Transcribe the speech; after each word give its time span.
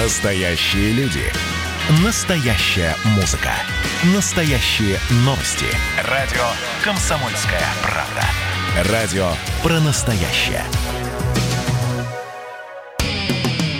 Настоящие 0.00 0.92
люди. 0.92 1.24
Настоящая 2.04 2.94
музыка. 3.16 3.50
Настоящие 4.14 4.96
новости. 5.24 5.66
Радио 6.08 6.44
«Комсомольская 6.84 7.64
правда». 7.82 8.92
Радио 8.92 9.26
про 9.60 9.80
настоящее. 9.80 10.62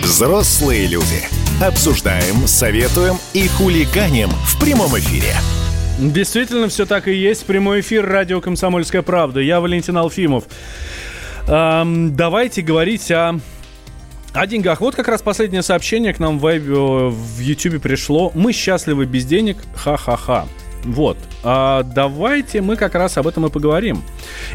Взрослые 0.01 0.87
люди. 0.87 1.23
Обсуждаем, 1.63 2.47
советуем 2.47 3.15
и 3.33 3.47
хулиганим 3.47 4.29
в 4.29 4.59
прямом 4.59 4.97
эфире. 4.99 5.35
Действительно, 5.99 6.67
все 6.67 6.85
так 6.85 7.07
и 7.07 7.13
есть. 7.13 7.45
Прямой 7.45 7.79
эфир 7.79 8.05
радио 8.05 8.41
«Комсомольская 8.41 9.03
правда». 9.03 9.39
Я 9.39 9.61
Валентин 9.61 9.95
Алфимов. 9.95 10.43
Эм, 11.47 12.13
давайте 12.13 12.61
говорить 12.61 13.09
о 13.09 13.39
о 14.33 14.47
деньгах. 14.47 14.81
Вот 14.81 14.95
как 14.95 15.07
раз 15.07 15.21
последнее 15.21 15.61
сообщение 15.61 16.13
к 16.13 16.19
нам 16.19 16.39
в, 16.39 16.59
в 16.59 17.39
YouTube 17.39 17.81
пришло. 17.81 18.31
Мы 18.35 18.53
счастливы 18.53 19.05
без 19.05 19.25
денег. 19.25 19.57
Ха-ха-ха. 19.75 20.47
Вот. 20.83 21.17
А 21.43 21.83
давайте 21.83 22.61
мы 22.61 22.75
как 22.75 22.95
раз 22.95 23.17
об 23.17 23.27
этом 23.27 23.45
и 23.45 23.49
поговорим. 23.49 24.01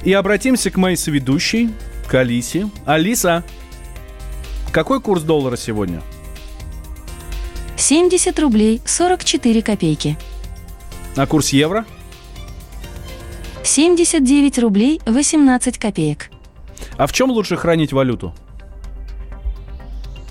И 0.05 0.13
обратимся 0.13 0.71
к 0.71 0.77
моей 0.77 0.97
соведущей, 0.97 1.71
к 2.09 2.15
Алисе. 2.15 2.71
Алиса, 2.87 3.45
какой 4.73 5.01
курс 5.01 5.23
доллара 5.23 5.57
сегодня? 5.57 6.03
70 7.77 8.39
рублей 8.39 8.81
44 8.85 9.63
копейки. 9.63 10.17
А 11.17 11.27
курс 11.27 11.51
евро? 11.51 11.85
79 13.63 14.59
рублей 14.59 15.01
18 15.07 15.79
копеек. 15.79 16.31
А 16.97 17.07
в 17.07 17.13
чем 17.13 17.31
лучше 17.31 17.57
хранить 17.57 17.93
валюту? 17.93 18.35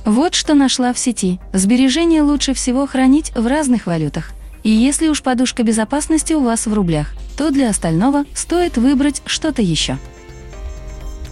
Вот 0.05 0.35
что 0.35 0.53
нашла 0.53 0.91
в 0.91 0.99
сети. 0.99 1.39
Сбережения 1.53 2.21
лучше 2.21 2.53
всего 2.53 2.85
хранить 2.87 3.31
в 3.35 3.47
разных 3.47 3.87
валютах. 3.87 4.31
И 4.63 4.69
если 4.69 5.07
уж 5.07 5.21
подушка 5.21 5.63
безопасности 5.63 6.33
у 6.33 6.41
вас 6.41 6.67
в 6.67 6.73
рублях, 6.73 7.13
то 7.37 7.51
для 7.51 7.69
остального 7.69 8.25
стоит 8.33 8.77
выбрать 8.77 9.21
что-то 9.25 9.61
еще. 9.61 9.97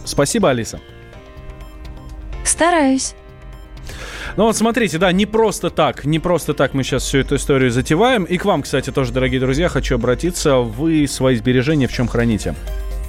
Спасибо, 0.06 0.50
Алиса. 0.50 0.80
Стараюсь. 2.44 3.14
Ну 4.38 4.46
вот 4.46 4.56
смотрите, 4.56 4.98
да, 4.98 5.12
не 5.12 5.26
просто 5.26 5.70
так, 5.70 6.06
не 6.06 6.20
просто 6.20 6.54
так 6.54 6.74
мы 6.74 6.84
сейчас 6.84 7.04
всю 7.04 7.20
эту 7.20 7.36
историю 7.36 7.72
затеваем. 7.72 8.24
И 8.24 8.38
к 8.38 8.46
вам, 8.46 8.64
кстати, 8.64 8.92
тоже, 8.92 9.12
дорогие 9.12 9.42
друзья, 9.42 9.68
хочу 9.68 9.96
обратиться. 9.96 10.58
Вы 10.58 11.08
свои 11.08 11.36
сбережения 11.36 11.88
в 11.88 11.94
чем 11.94 12.08
храните? 12.08 12.56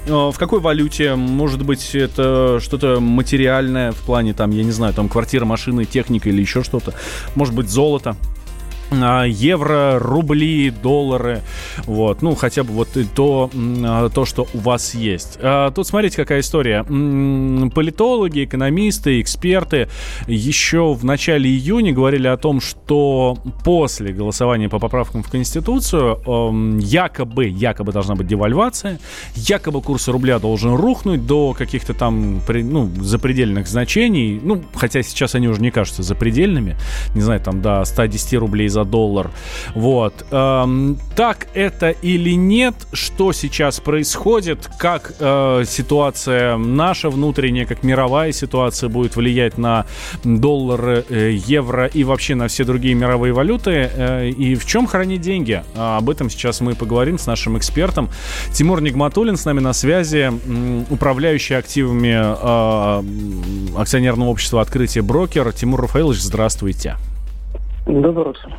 Э, 0.05 0.31
в 0.31 0.35
какой 0.37 0.59
валюте? 0.59 1.15
Может 1.15 1.63
быть, 1.63 1.95
это 1.95 2.59
что-то 2.61 2.99
материальное 2.99 3.91
в 3.91 3.97
плане, 3.97 4.33
там, 4.33 4.51
я 4.51 4.63
не 4.63 4.71
знаю, 4.71 4.93
там, 4.93 5.09
квартира, 5.09 5.45
машины, 5.45 5.85
техника 5.85 6.29
или 6.29 6.41
еще 6.41 6.63
что-то? 6.63 6.93
Может 7.35 7.53
быть, 7.53 7.69
золото? 7.69 8.15
А, 9.01 9.23
евро, 9.23 9.97
рубли, 9.99 10.69
доллары, 10.69 11.41
вот, 11.85 12.21
ну, 12.21 12.35
хотя 12.35 12.63
бы 12.63 12.73
вот 12.73 12.89
то, 13.15 13.49
а, 13.55 14.09
то, 14.09 14.25
что 14.25 14.47
у 14.53 14.59
вас 14.59 14.93
есть. 14.93 15.37
А, 15.41 15.71
тут 15.71 15.87
смотрите, 15.87 16.17
какая 16.17 16.41
история. 16.41 16.83
Политологи, 16.83 18.43
экономисты, 18.43 19.21
эксперты 19.21 19.87
еще 20.27 20.93
в 20.93 21.03
начале 21.05 21.49
июня 21.49 21.93
говорили 21.93 22.27
о 22.27 22.37
том, 22.37 22.61
что 22.61 23.37
после 23.63 24.13
голосования 24.13 24.69
по 24.69 24.79
поправкам 24.79 25.23
в 25.23 25.29
Конституцию 25.29 26.79
якобы, 26.79 27.45
якобы 27.45 27.91
должна 27.91 28.15
быть 28.15 28.27
девальвация, 28.27 28.99
якобы 29.35 29.81
курс 29.81 30.07
рубля 30.07 30.39
должен 30.39 30.75
рухнуть 30.75 31.25
до 31.25 31.53
каких-то 31.53 31.93
там, 31.93 32.41
ну, 32.47 32.89
запредельных 33.01 33.67
значений, 33.67 34.39
ну, 34.43 34.63
хотя 34.75 35.03
сейчас 35.03 35.35
они 35.35 35.47
уже 35.47 35.61
не 35.61 35.71
кажутся 35.71 36.03
запредельными, 36.03 36.75
не 37.15 37.21
знаю, 37.21 37.39
там 37.39 37.61
до 37.61 37.83
110 37.85 38.33
рублей 38.35 38.67
за 38.67 38.82
доллар. 38.85 39.31
Вот. 39.75 40.25
Эм, 40.31 40.97
так 41.15 41.47
это 41.53 41.89
или 41.89 42.31
нет? 42.31 42.75
Что 42.91 43.33
сейчас 43.33 43.79
происходит? 43.79 44.69
Как 44.77 45.13
э, 45.19 45.63
ситуация 45.67 46.57
наша 46.57 47.09
внутренняя, 47.09 47.65
как 47.65 47.83
мировая 47.83 48.31
ситуация 48.31 48.89
будет 48.89 49.15
влиять 49.15 49.57
на 49.57 49.85
доллар, 50.23 51.03
э, 51.09 51.31
евро 51.45 51.85
и 51.85 52.03
вообще 52.03 52.35
на 52.35 52.47
все 52.47 52.63
другие 52.63 52.95
мировые 52.95 53.33
валюты? 53.33 53.89
Э, 53.93 54.29
и 54.29 54.55
в 54.55 54.65
чем 54.65 54.87
хранить 54.87 55.21
деньги? 55.21 55.63
А 55.75 55.97
об 55.97 56.09
этом 56.09 56.29
сейчас 56.29 56.61
мы 56.61 56.75
поговорим 56.75 57.17
с 57.17 57.27
нашим 57.27 57.57
экспертом. 57.57 58.09
Тимур 58.51 58.81
Нигматуллин 58.81 59.37
с 59.37 59.45
нами 59.45 59.59
на 59.59 59.73
связи, 59.73 60.31
управляющий 60.89 61.55
активами 61.55 62.13
э, 62.13 63.03
акционерного 63.77 64.29
общества 64.29 64.61
«Открытие 64.61 65.03
брокер». 65.03 65.51
Тимур 65.53 65.81
Рафаилович, 65.81 66.21
здравствуйте. 66.21 66.97
Добрый 67.85 68.29
утро. 68.29 68.49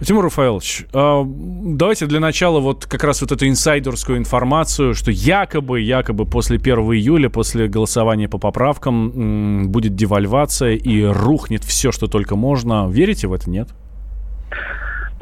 Тимур 0.00 0.24
Рафаэлович, 0.24 0.86
а, 0.94 1.22
давайте 1.26 2.06
для 2.06 2.18
начала 2.18 2.60
вот 2.60 2.86
как 2.86 3.04
раз 3.04 3.20
вот 3.20 3.30
эту 3.30 3.46
инсайдерскую 3.46 4.16
информацию, 4.16 4.94
что 4.94 5.10
якобы, 5.10 5.82
якобы 5.82 6.24
после 6.24 6.56
1 6.56 6.78
июля, 6.94 7.28
после 7.28 7.68
голосования 7.68 8.26
по 8.26 8.38
поправкам 8.38 9.68
будет 9.68 9.94
девальвация 9.94 10.76
и 10.76 11.02
рухнет 11.02 11.62
все, 11.62 11.92
что 11.92 12.06
только 12.06 12.36
можно. 12.36 12.88
Верите 12.88 13.26
в 13.28 13.34
это, 13.34 13.50
нет? 13.50 13.68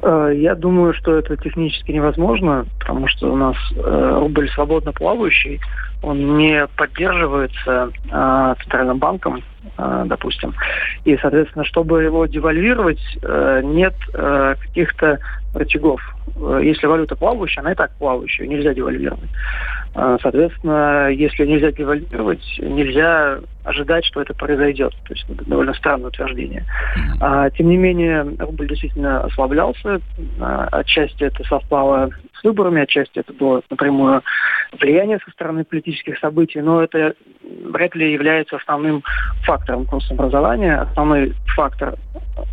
Э, 0.02 0.32
я 0.34 0.54
думаю, 0.54 0.94
что 0.94 1.16
это 1.16 1.36
технически 1.36 1.92
невозможно, 1.92 2.66
потому 2.80 3.06
что 3.06 3.32
у 3.32 3.36
нас 3.36 3.56
э, 3.76 4.16
рубль 4.18 4.50
свободно 4.50 4.92
плавающий, 4.92 5.60
он 6.02 6.36
не 6.36 6.66
поддерживается 6.76 7.90
э, 8.10 8.54
Центральным 8.62 8.98
банком, 8.98 9.42
допустим. 9.76 10.54
И, 11.04 11.16
соответственно, 11.18 11.64
чтобы 11.64 12.02
его 12.02 12.26
девальвировать, 12.26 13.00
нет 13.62 13.94
каких-то 14.12 15.20
рычагов. 15.54 16.00
Если 16.60 16.86
валюта 16.86 17.14
плавающая, 17.14 17.62
она 17.62 17.72
и 17.72 17.76
так 17.76 17.92
плавающая, 17.98 18.48
нельзя 18.48 18.74
девальвировать. 18.74 19.30
Э, 19.94 20.16
соответственно, 20.22 21.08
если 21.10 21.44
нельзя 21.44 21.70
девальвировать, 21.70 22.42
нельзя 22.58 23.41
ожидать, 23.64 24.04
что 24.06 24.22
это 24.22 24.34
произойдет. 24.34 24.92
То 25.06 25.14
есть 25.14 25.25
это 25.28 25.44
довольно 25.44 25.75
странное 25.75 26.08
утверждение. 26.08 26.64
А, 27.20 27.50
тем 27.50 27.69
не 27.69 27.76
менее, 27.76 28.22
рубль 28.38 28.69
действительно 28.69 29.20
ослаблялся. 29.22 30.00
А, 30.41 30.69
отчасти 30.72 31.25
это 31.25 31.44
совпало 31.44 32.10
с 32.34 32.44
выборами, 32.44 32.82
отчасти 32.82 33.19
это 33.19 33.32
было 33.32 33.62
напрямую 33.70 34.22
влияние 34.81 35.19
со 35.25 35.31
стороны 35.31 35.64
политических 35.64 36.19
событий, 36.19 36.60
но 36.60 36.82
это 36.82 37.14
вряд 37.64 37.94
ли 37.94 38.12
является 38.12 38.56
основным 38.56 39.02
фактором 39.44 39.84
курса 39.84 40.14
образования. 40.14 40.81
Основной 40.81 41.34
фактор 41.54 41.94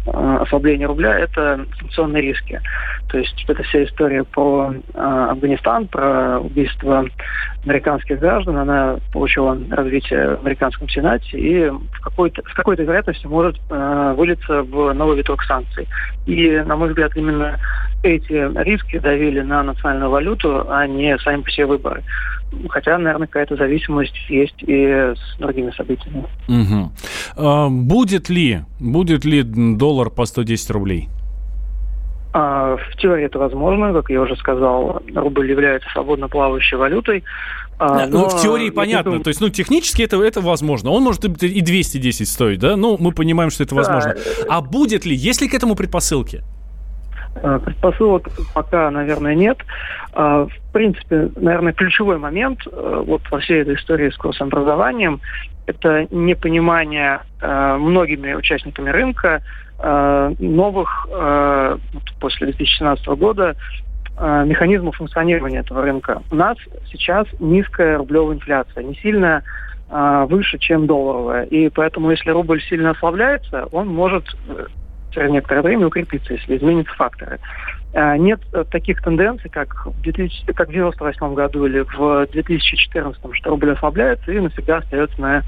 ослабления 0.05 0.87
рубля– 0.87 1.17
это 1.19 1.65
санкционные 1.79 2.21
риски. 2.21 2.61
То 3.09 3.17
есть 3.17 3.45
это 3.47 3.63
вся 3.63 3.83
история 3.83 4.23
про 4.23 4.73
э, 4.73 5.27
Афганистан, 5.31 5.87
про 5.87 6.39
убийство 6.39 7.05
американских 7.65 8.19
граждан, 8.19 8.57
она 8.57 8.97
получила 9.11 9.57
развитие 9.71 10.37
в 10.37 10.41
американском 10.41 10.87
Сенате 10.89 11.37
и 11.37 11.69
в 11.69 12.01
какой-то, 12.01 12.41
с 12.49 12.53
какой-то 12.53 12.83
вероятностью 12.83 13.29
может 13.29 13.57
э, 13.69 14.13
вылиться 14.15 14.63
в 14.63 14.93
новый 14.93 15.17
виток 15.17 15.43
санкций. 15.43 15.87
И, 16.25 16.49
на 16.65 16.75
мой 16.75 16.89
взгляд, 16.89 17.15
именно 17.15 17.57
эти 18.03 18.63
риски 18.63 18.99
давили 18.99 19.41
на 19.41 19.63
национальную 19.63 20.09
валюту, 20.09 20.65
а 20.69 20.87
не 20.87 21.17
сами 21.19 21.41
по 21.41 21.51
себе 21.51 21.65
выборы. 21.65 22.03
Хотя, 22.69 22.97
наверное, 22.97 23.27
какая-то 23.27 23.55
зависимость 23.55 24.15
есть 24.29 24.55
и 24.63 24.85
с 24.85 25.37
другими 25.39 25.71
событиями. 25.71 26.25
Угу. 26.47 26.91
А, 27.37 27.69
будет 27.69 28.29
ли, 28.29 28.61
будет 28.79 29.25
ли 29.25 29.43
доллар 29.43 30.09
по 30.09 30.25
110 30.25 30.69
рублей? 30.71 31.09
А, 32.31 32.77
в 32.77 32.97
теории 32.97 33.25
это 33.25 33.39
возможно, 33.39 33.91
как 33.93 34.09
я 34.09 34.21
уже 34.21 34.35
сказал, 34.35 35.01
рубль 35.15 35.49
является 35.49 35.89
свободно 35.89 36.27
плавающей 36.27 36.77
валютой. 36.77 37.23
А, 37.79 38.05
ну, 38.07 38.27
в 38.27 38.41
теории 38.41 38.69
понятно, 38.69 39.11
думаю... 39.11 39.23
то 39.23 39.29
есть, 39.29 39.41
ну, 39.41 39.49
технически 39.49 40.03
это, 40.03 40.21
это 40.21 40.41
возможно. 40.41 40.91
Он 40.91 41.01
может 41.01 41.23
и 41.25 41.61
210 41.61 42.27
стоить, 42.27 42.59
да? 42.59 42.75
Ну, 42.75 42.97
мы 42.99 43.13
понимаем, 43.13 43.49
что 43.49 43.63
это 43.63 43.73
возможно. 43.73 44.15
Да. 44.15 44.45
А 44.49 44.61
будет 44.61 45.05
ли, 45.05 45.15
есть 45.15 45.41
ли 45.41 45.47
к 45.47 45.53
этому 45.53 45.75
предпосылки? 45.75 46.43
А, 47.41 47.59
предпосылок 47.59 48.29
пока, 48.53 48.89
наверное, 48.91 49.35
нет. 49.35 49.57
А, 50.13 50.45
в 50.45 50.71
принципе, 50.73 51.29
наверное, 51.35 51.73
ключевой 51.73 52.17
момент 52.17 52.59
э, 52.71 53.03
вот 53.05 53.21
во 53.31 53.39
всей 53.39 53.61
этой 53.61 53.75
истории 53.75 54.09
с 54.09 54.17
курсом 54.17 54.47
образованием 54.47 55.19
это 55.65 56.07
непонимание 56.11 57.21
э, 57.41 57.77
многими 57.77 58.33
участниками 58.33 58.89
рынка 58.89 59.41
э, 59.79 60.33
новых 60.39 61.07
после 62.19 62.47
2017 62.47 63.07
года 63.07 63.55
механизмов 64.17 64.97
функционирования 64.97 65.59
этого 65.59 65.81
рынка. 65.81 66.21
У 66.29 66.35
нас 66.35 66.57
сейчас 66.91 67.25
низкая 67.39 67.97
рублевая 67.97 68.35
инфляция, 68.35 68.83
не 68.83 68.95
сильно 68.95 69.43
выше, 69.89 70.59
чем 70.59 70.87
долларовая. 70.87 71.45
И 71.45 71.69
поэтому, 71.69 72.11
если 72.11 72.29
рубль 72.31 72.61
сильно 72.63 72.91
ослабляется, 72.91 73.67
он 73.71 73.87
может 73.87 74.25
через 75.11 75.31
некоторое 75.31 75.61
время 75.61 75.87
укрепиться, 75.87 76.33
если 76.33 76.57
изменятся 76.57 76.93
факторы. 76.95 77.39
А, 77.93 78.17
нет 78.17 78.41
таких 78.69 79.01
тенденций, 79.01 79.49
как 79.49 79.85
в, 79.85 80.01
2000, 80.01 80.45
как 80.53 80.67
в 80.67 80.71
1998 80.71 81.33
году 81.33 81.65
или 81.65 81.79
в 81.79 82.27
2014, 82.31 83.21
что 83.33 83.49
рубль 83.49 83.71
ослабляется 83.71 84.31
и 84.31 84.39
навсегда 84.39 84.77
остается 84.77 85.19
на 85.19 85.43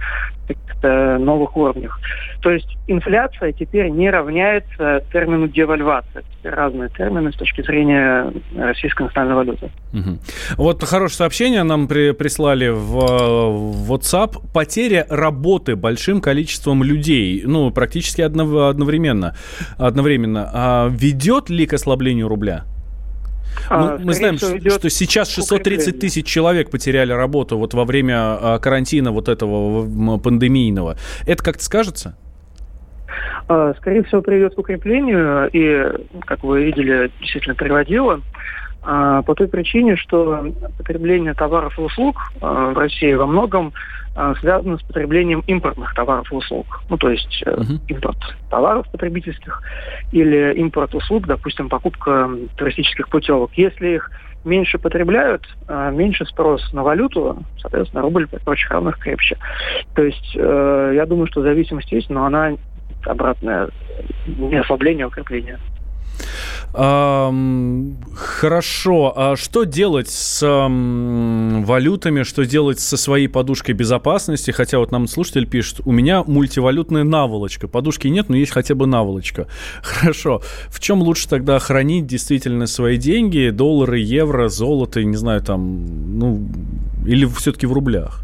каких-то 0.54 1.18
новых 1.18 1.56
уровнях. 1.56 2.00
То 2.42 2.50
есть 2.52 2.68
инфляция 2.88 3.52
теперь 3.52 3.90
не 3.90 4.10
равняется 4.10 5.04
термину 5.12 5.48
девальвация. 5.48 6.24
Разные 6.44 6.90
термины 6.90 7.32
с 7.32 7.36
точки 7.36 7.62
зрения 7.62 8.32
российской 8.58 9.04
национальной 9.04 9.36
валюты. 9.36 9.70
Угу. 9.94 10.20
Вот 10.58 10.84
хорошее 10.84 11.18
сообщение 11.18 11.64
нам 11.64 11.88
при, 11.88 12.12
прислали 12.12 12.70
в, 12.70 12.78
в 12.78 13.94
WhatsApp. 13.94 14.38
Потеря 14.54 15.06
работы 15.10 15.76
большим 15.76 16.22
количеством 16.22 16.84
людей, 16.84 17.44
ну, 17.46 17.72
практически 17.72 18.22
одновременно, 18.22 19.36
одновременно 19.78 20.50
а 20.54 20.90
ведет 20.90 21.50
ли 21.50 21.66
к 21.66 21.74
ослаблению 21.74 22.28
рубля? 22.28 22.66
А, 23.70 23.98
мы, 23.98 24.06
мы 24.06 24.14
знаем, 24.14 24.38
что 24.38 24.90
сейчас 24.90 25.30
630 25.30 26.00
тысяч 26.00 26.26
человек 26.26 26.70
потеряли 26.70 27.14
работу 27.14 27.58
вот 27.58 27.74
во 27.74 27.86
время 27.86 28.16
а, 28.16 28.60
карантина 28.60 29.12
вот 29.12 29.30
этого 29.30 30.18
пандемийного. 30.18 30.98
Это 31.26 31.44
как-то 31.44 31.64
скажется? 31.64 32.16
А, 33.48 33.74
скорее 33.78 34.04
всего, 34.04 34.22
приведет 34.22 34.56
к 34.56 34.60
укреплению, 34.60 35.50
и, 35.52 36.06
как 36.26 36.44
вы 36.44 36.64
видели, 36.64 37.12
действительно 37.20 37.56
приводило, 37.56 38.22
по 38.82 39.36
той 39.36 39.48
причине, 39.48 39.96
что 39.96 40.54
потребление 40.78 41.34
товаров 41.34 41.78
и 41.78 41.82
услуг 41.82 42.18
в 42.40 42.78
России 42.78 43.14
во 43.14 43.28
многом 43.28 43.74
а, 44.14 44.36
связано 44.36 44.78
с 44.78 44.82
потреблением 44.84 45.42
импортных 45.48 45.94
товаров 45.94 46.32
и 46.32 46.36
услуг. 46.36 46.82
Ну, 46.90 46.98
то 46.98 47.10
есть 47.10 47.44
uh-huh. 47.46 47.80
импорт 47.88 48.18
товаров 48.50 48.86
потребительских 48.92 49.62
или 50.12 50.54
импорт 50.56 50.94
услуг, 50.94 51.28
допустим, 51.28 51.70
покупка 51.70 52.30
туристических 52.58 53.08
путевок. 53.08 53.52
Если 53.54 53.96
их 53.96 54.12
меньше 54.44 54.80
потребляют, 54.80 55.48
а, 55.68 55.92
меньше 55.92 56.26
спрос 56.26 56.74
на 56.74 56.84
валюту, 56.84 57.44
соответственно, 57.62 58.02
рубль 58.02 58.28
при 58.28 58.40
прочих 58.40 58.70
равных 58.72 59.00
крепче. 59.00 59.38
То 59.96 60.04
есть 60.04 60.36
э, 60.36 60.94
я 60.96 61.06
думаю, 61.06 61.28
что 61.28 61.42
зависимость 61.42 61.92
есть, 61.92 62.10
но 62.10 62.26
она 62.26 62.54
обратная, 63.06 63.70
не 64.26 64.58
ослабление, 64.58 65.06
а 65.06 65.08
укрепление. 65.08 65.58
Хорошо. 68.16 69.14
А 69.16 69.36
что 69.36 69.64
делать 69.66 70.10
с 70.10 70.42
валютами? 70.42 72.24
Что 72.24 72.46
делать 72.46 72.80
со 72.80 72.96
своей 72.98 73.28
подушкой 73.28 73.76
безопасности? 73.76 74.52
Хотя 74.52 74.80
вот 74.80 74.92
нам 74.92 75.08
слушатель 75.08 75.48
пишет, 75.48 75.82
у 75.86 75.92
меня 75.92 76.24
мультивалютная 76.24 77.04
наволочка. 77.04 77.68
Подушки 77.68 78.08
нет, 78.08 78.30
но 78.30 78.38
есть 78.38 78.52
хотя 78.52 78.74
бы 78.76 78.88
наволочка. 78.88 79.48
Хорошо. 79.84 80.42
В 80.70 80.80
чем 80.80 81.02
лучше 81.02 81.28
тогда 81.28 81.60
хранить 81.60 82.08
действительно 82.08 82.68
свои 82.68 82.98
деньги? 82.98 83.50
Доллары, 83.50 84.00
евро, 84.00 84.48
золото, 84.48 85.04
не 85.04 85.18
знаю, 85.18 85.42
там, 85.42 86.18
ну, 86.18 86.48
или 87.06 87.26
все-таки 87.26 87.66
в 87.66 87.74
рублях? 87.74 88.24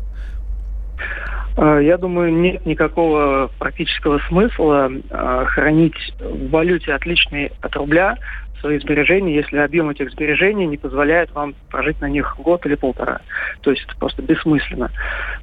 А, 1.58 1.80
я 1.80 1.98
думаю, 1.98 2.32
нет 2.34 2.66
никакого 2.66 3.50
практического 3.58 4.20
смысла 4.28 4.92
а, 5.10 5.46
хранить 5.46 5.96
в 6.20 6.50
валюте 6.52 6.94
отличной 6.94 7.52
от 7.62 7.76
рубля 7.76 8.18
свои 8.62 8.80
сбережения, 8.80 9.36
если 9.36 9.58
объем 9.58 9.90
этих 9.90 10.12
сбережений 10.12 10.66
не 10.68 10.78
позволяет 10.78 11.32
вам 11.34 11.56
прожить 11.70 12.00
на 12.00 12.10
них 12.10 12.36
год 12.40 12.66
или 12.66 12.76
полтора. 12.76 13.22
То 13.62 13.72
есть 13.72 13.84
это 13.86 13.96
просто 13.98 14.22
бессмысленно. 14.22 14.92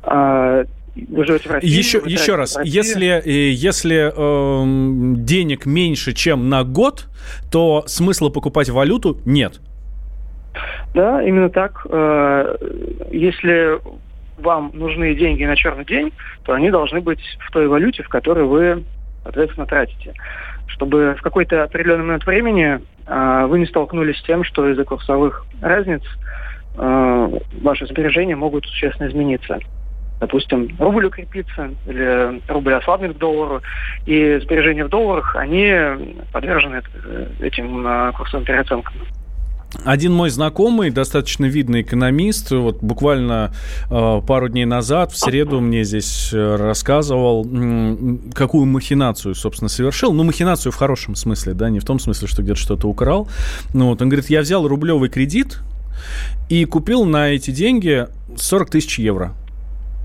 А, 0.03 0.65
вы 0.95 1.25
живете 1.25 1.49
в 1.49 1.53
России. 1.53 1.69
Еще, 1.69 2.01
еще 2.05 2.37
раз, 2.37 2.57
если, 2.63 3.21
если 3.27 4.13
э, 4.15 5.17
денег 5.19 5.67
меньше, 5.67 6.13
чем 6.13 6.49
на 6.49 6.63
год, 6.63 7.07
то 7.51 7.83
смысла 7.89 8.31
покупать 8.31 8.69
валюту 8.69 9.19
нет. 9.25 9.61
Да, 10.95 11.21
именно 11.23 11.51
так. 11.51 11.85
Э, 11.91 12.57
если 13.11 13.81
вам 14.39 14.71
нужны 14.75 15.15
деньги 15.15 15.45
на 15.45 15.57
черный 15.57 15.85
день, 15.85 16.13
то 16.45 16.53
они 16.53 16.71
должны 16.71 17.01
быть 17.01 17.21
в 17.41 17.51
той 17.51 17.69
валюте, 17.69 18.03
в 18.03 18.09
которой 18.09 18.45
вы, 18.45 18.85
соответственно, 19.23 19.67
тратите. 19.67 20.15
Чтобы 20.67 21.15
в 21.19 21.23
какой-то 21.23 21.65
определенный 21.65 22.05
момент 22.05 22.27
времени 22.27 22.81
э, 23.07 23.47
вы 23.47 23.59
не 23.59 23.67
столкнулись 23.67 24.19
с 24.19 24.23
тем, 24.23 24.45
что 24.45 24.69
из-за 24.71 24.85
курсовых 24.85 25.45
разниц 25.61 26.03
э, 26.77 27.39
ваши 27.61 27.87
сбережения 27.87 28.37
могут 28.37 28.67
существенно 28.67 29.09
измениться. 29.09 29.59
Допустим, 30.21 30.69
рубль 30.79 31.07
укрепится 31.07 31.71
или 31.87 32.41
рубль 32.49 32.75
ослабнет 32.75 33.15
к 33.15 33.19
доллару, 33.19 33.61
и 34.07 34.39
сбережения 34.43 34.85
в 34.85 34.89
долларах, 34.89 35.37
они 35.37 35.71
подвержены 36.33 36.83
э, 37.05 37.27
этим 37.41 37.87
э, 37.87 38.13
курсовым 38.13 38.47
переоценкам. 38.47 38.95
Один 39.83 40.13
мой 40.15 40.31
знакомый, 40.31 40.91
достаточно 40.91 41.47
видный 41.47 41.83
экономист, 41.83 42.53
вот 42.53 42.83
буквально 42.83 43.53
э, 43.91 44.21
пару 44.27 44.49
дней 44.49 44.65
назад, 44.65 45.13
в 45.13 45.19
среду 45.19 45.61
мне 45.61 45.85
здесь 45.85 46.31
э, 46.33 46.57
рассказывал, 46.57 47.45
какую 48.35 48.67
махинацию, 48.67 49.35
собственно, 49.35 49.69
совершил. 49.69 50.13
Ну, 50.13 50.23
махинацию 50.23 50.73
в 50.73 50.77
хорошем 50.77 51.17
смысле, 51.17 51.55
да, 51.55 51.71
не 51.71 51.81
в 51.81 51.85
том 51.85 51.99
смысле, 51.99 52.29
что 52.29 52.43
где-то 52.43 52.59
что-то 52.59 52.89
украл. 52.89 53.29
Ну, 53.73 53.89
вот, 53.89 54.01
он 54.01 54.09
говорит, 54.09 54.31
я 54.31 54.41
взял 54.41 54.67
рублевый 54.67 55.09
кредит 55.09 55.61
и 56.49 56.65
купил 56.65 57.05
на 57.05 57.31
эти 57.31 57.51
деньги 57.51 58.07
40 58.37 58.71
тысяч 58.71 58.99
евро. 58.99 59.35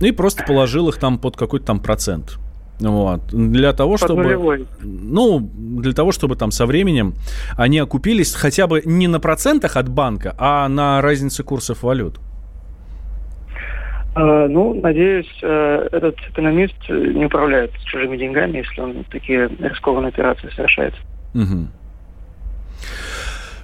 И 0.01 0.11
просто 0.11 0.43
положил 0.43 0.89
их 0.89 0.97
там 0.97 1.19
под 1.19 1.35
какой-то 1.35 1.65
там 1.65 1.79
процент. 1.79 2.39
Вот. 2.79 3.21
Для 3.27 3.73
того, 3.73 3.91
Под 3.91 4.01
чтобы... 4.01 4.23
Нулевой. 4.23 4.67
Ну, 4.81 5.39
для 5.39 5.93
того, 5.93 6.11
чтобы 6.11 6.35
там 6.35 6.51
со 6.51 6.65
временем 6.65 7.13
они 7.57 7.79
окупились 7.79 8.33
хотя 8.33 8.67
бы 8.67 8.81
не 8.85 9.07
на 9.07 9.19
процентах 9.19 9.75
от 9.75 9.89
банка, 9.89 10.35
а 10.37 10.67
на 10.69 11.01
разнице 11.01 11.43
курсов 11.43 11.83
валют. 11.83 12.19
Uh, 14.15 14.47
ну, 14.47 14.73
надеюсь, 14.73 15.29
uh, 15.43 15.87
этот 15.91 16.15
экономист 16.31 16.75
не 16.89 17.25
управляет 17.25 17.71
чужими 17.85 18.17
деньгами, 18.17 18.57
если 18.57 18.81
он 18.81 19.05
такие 19.11 19.49
рискованные 19.59 20.09
операции 20.09 20.49
совершает. 20.55 20.93
Угу. 21.35 21.67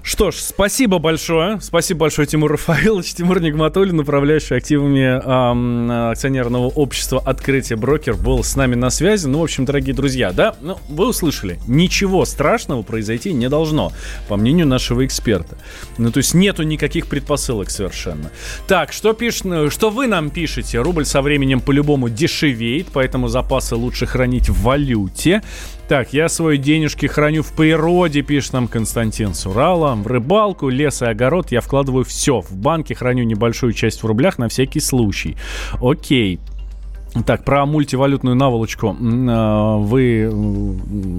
Что 0.06 0.30
ж, 0.30 0.36
спасибо 0.36 1.00
большое. 1.00 1.60
Спасибо 1.62 2.02
большое, 2.02 2.28
Тимур 2.28 2.52
Рафаилович. 2.52 3.16
Тимур 3.16 3.42
Нигматуллин, 3.42 4.00
управляющий 4.00 4.54
активами 4.54 5.00
эм, 5.02 6.12
акционерного 6.12 6.68
общества 6.68 7.20
«Открытие 7.26 7.76
брокер», 7.76 8.14
был 8.14 8.44
с 8.44 8.56
нами 8.56 8.76
на 8.76 8.92
связи. 8.92 9.26
Ну, 9.26 9.40
в 9.40 9.44
общем, 9.44 9.66
дорогие 9.66 9.96
друзья, 9.96 10.32
да, 10.32 10.56
ну, 10.62 10.78
вы 10.90 11.08
услышали, 11.08 11.60
ничего 11.66 12.24
страшного 12.26 12.84
произойти 12.84 13.34
не 13.34 13.50
должно, 13.50 13.94
по 14.28 14.38
мнению 14.38 14.68
нашего 14.68 15.04
эксперта. 15.04 15.58
Ну, 15.98 16.12
то 16.12 16.20
есть 16.20 16.36
нету 16.36 16.62
никаких 16.62 17.08
предпосылок 17.08 17.72
совершенно. 17.72 18.30
Так, 18.68 18.94
что, 18.94 19.14
пишет, 19.14 19.74
что 19.74 19.90
вы 19.90 20.06
нам 20.06 20.30
пишете? 20.30 20.82
Рубль 20.82 21.06
со 21.06 21.24
временем 21.24 21.62
по-любому 21.62 22.10
дешевеет, 22.10 22.90
поэтому 22.94 23.28
запасы 23.28 23.76
лучше 23.76 24.06
хранить 24.06 24.50
в 24.50 24.62
валюте. 24.62 25.42
Так, 25.88 26.14
я 26.14 26.30
свои 26.30 26.58
денежки 26.58 27.06
храню 27.06 27.44
в 27.44 27.54
природе, 27.54 28.24
пишет 28.24 28.54
нам 28.54 28.68
Константин 28.68 29.36
Сурала. 29.36 29.94
В 29.94 30.08
рыбалку, 30.08 30.70
лес 30.70 31.04
и 31.04 31.06
огород 31.06 31.52
я 31.52 31.62
вкладываю 31.62 32.04
все. 32.04 32.42
В 32.42 32.56
банке 32.56 32.96
храню 32.96 33.24
небольшую 33.24 33.72
часть 33.74 34.02
в 34.02 34.06
рублях 34.08 34.40
на 34.40 34.50
всякий 34.50 34.80
случай. 34.80 35.38
Окей. 35.80 36.40
Так, 37.26 37.46
про 37.46 37.66
мультивалютную 37.68 38.36
наволочку 38.36 38.98
а, 39.00 39.78
вы, 39.78 40.30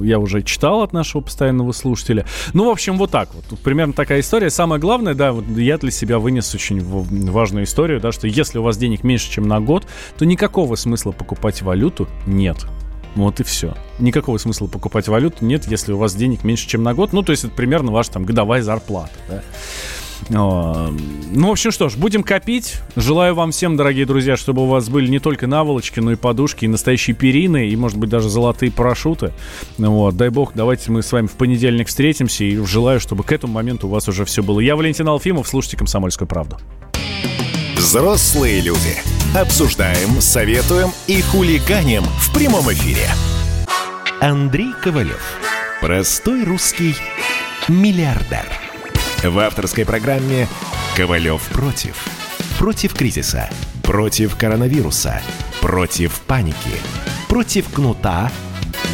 я 0.03 0.19
уже 0.19 0.43
читал 0.43 0.83
от 0.83 0.93
нашего 0.93 1.23
постоянного 1.23 1.73
слушателя. 1.73 2.27
Ну, 2.53 2.67
в 2.67 2.69
общем, 2.69 2.99
вот 2.99 3.13
так 3.13 3.31
вот. 3.35 3.59
Примерно 3.61 3.93
такая 3.95 4.21
история. 4.21 4.51
Самое 4.51 4.81
главное, 4.81 5.15
да, 5.15 5.33
вот 5.33 5.47
я 5.57 5.79
для 5.79 5.93
себя 5.93 6.19
вынес 6.19 6.53
очень 6.55 6.83
важную 6.83 7.65
историю, 7.65 8.01
да, 8.01 8.11
что 8.11 8.27
если 8.27 8.59
у 8.59 8.63
вас 8.63 8.77
денег 8.77 9.05
меньше, 9.05 9.31
чем 9.31 9.47
на 9.47 9.61
год, 9.61 9.87
то 10.19 10.27
никакого 10.27 10.75
смысла 10.75 11.13
покупать 11.13 11.63
валюту 11.63 12.09
нет. 12.27 12.67
Вот 13.17 13.41
и 13.41 13.43
все. 13.43 13.75
Никакого 13.99 14.37
смысла 14.39 14.67
покупать 14.67 15.09
валюту 15.09 15.45
нет, 15.45 15.67
если 15.67 15.93
у 15.93 15.99
вас 15.99 16.15
денег 16.15 16.45
меньше, 16.45 16.69
чем 16.69 16.83
на 16.83 16.95
год. 16.95 17.13
Ну, 17.13 17.23
то 17.23 17.33
есть 17.33 17.45
это 17.45 17.55
примерно 17.55 17.91
ваша 17.91 18.13
там 18.13 18.25
годовая 18.25 18.63
зарплата. 18.63 19.13
Да? 19.29 19.43
Ну, 20.29 21.49
в 21.49 21.51
общем, 21.51 21.71
что 21.71 21.89
ж, 21.89 21.97
будем 21.97 22.23
копить. 22.23 22.77
Желаю 22.95 23.35
вам 23.35 23.53
всем, 23.53 23.77
дорогие 23.77 24.07
друзья, 24.07 24.37
чтобы 24.37 24.63
у 24.63 24.67
вас 24.67 24.89
были 24.89 25.09
не 25.09 25.19
только 25.19 25.47
наволочки, 25.47 26.01
но 26.01 26.13
и 26.13 26.17
подушки, 26.17 26.65
и 26.65 26.69
настоящие 26.69 27.15
перины, 27.17 27.69
и, 27.69 27.77
может 27.77 27.99
быть, 27.99 28.11
даже 28.11 28.29
золотые 28.29 28.71
парашюты. 28.71 29.33
Вот, 29.79 30.17
дай 30.17 30.31
бог, 30.31 30.53
давайте 30.55 30.91
мы 30.91 31.03
с 31.03 31.13
вами 31.13 31.27
в 31.27 31.33
понедельник 31.33 31.89
встретимся, 31.89 32.45
и 32.45 32.57
желаю, 32.65 33.01
чтобы 33.01 33.25
к 33.25 33.33
этому 33.33 33.53
моменту 33.53 33.89
у 33.89 33.91
вас 33.91 34.09
уже 34.09 34.25
все 34.25 34.43
было. 34.43 34.61
Я 34.61 34.77
Валентин 34.77 35.09
Алфимов, 35.09 35.49
слушайте 35.49 35.77
«Комсомольскую 35.77 36.29
правду». 36.29 36.59
Взрослые 37.87 38.61
люди. 38.63 38.99
Обсуждаем, 39.33 40.21
советуем 40.21 40.91
и 41.07 41.23
хулиганим 41.23 42.03
в 42.03 42.35
прямом 42.35 42.73
эфире. 42.73 43.07
Андрей 44.21 44.73
Ковалев. 44.83 45.23
Простой 45.81 46.43
русский 46.43 46.97
миллиардер. 47.69 48.45
В 49.23 49.39
авторской 49.39 49.85
программе 49.85 50.49
«Ковалев 50.97 51.41
против». 51.53 52.05
Против 52.59 52.93
кризиса. 52.93 53.49
Против 53.85 54.37
коронавируса. 54.37 55.23
Против 55.61 56.21
паники. 56.23 56.81
Против 57.29 57.69
кнута, 57.73 58.33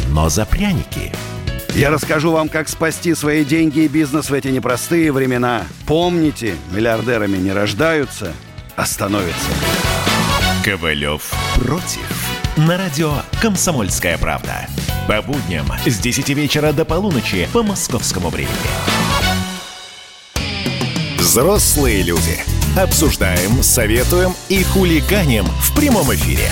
но 0.09 0.29
за 0.29 0.45
пряники– 0.45 1.11
Я 1.75 1.89
расскажу 1.89 2.31
вам, 2.31 2.47
как 2.49 2.69
спасти 2.69 3.15
свои 3.15 3.43
деньги 3.43 3.79
и 3.79 3.87
бизнес 3.87 4.29
в 4.29 4.33
эти 4.35 4.49
непростые 4.49 5.11
времена. 5.11 5.63
Помните, 5.87 6.53
миллиардерами 6.71 7.37
не 7.37 7.51
рождаются, 7.51 8.33
становятся. 8.85 9.49
Ковалев 10.63 11.31
против. 11.55 12.29
На 12.55 12.77
радио 12.77 13.13
«Комсомольская 13.41 14.17
правда». 14.17 14.67
По 15.07 15.21
будням 15.21 15.65
с 15.85 15.97
10 15.99 16.29
вечера 16.29 16.71
до 16.71 16.85
полуночи 16.85 17.49
по 17.51 17.63
московскому 17.63 18.29
времени. 18.29 18.53
Взрослые 21.17 22.03
люди. 22.03 22.43
Обсуждаем, 22.77 23.61
советуем 23.63 24.33
и 24.49 24.63
хулиганим 24.63 25.45
в 25.45 25.75
прямом 25.75 26.13
эфире. 26.13 26.51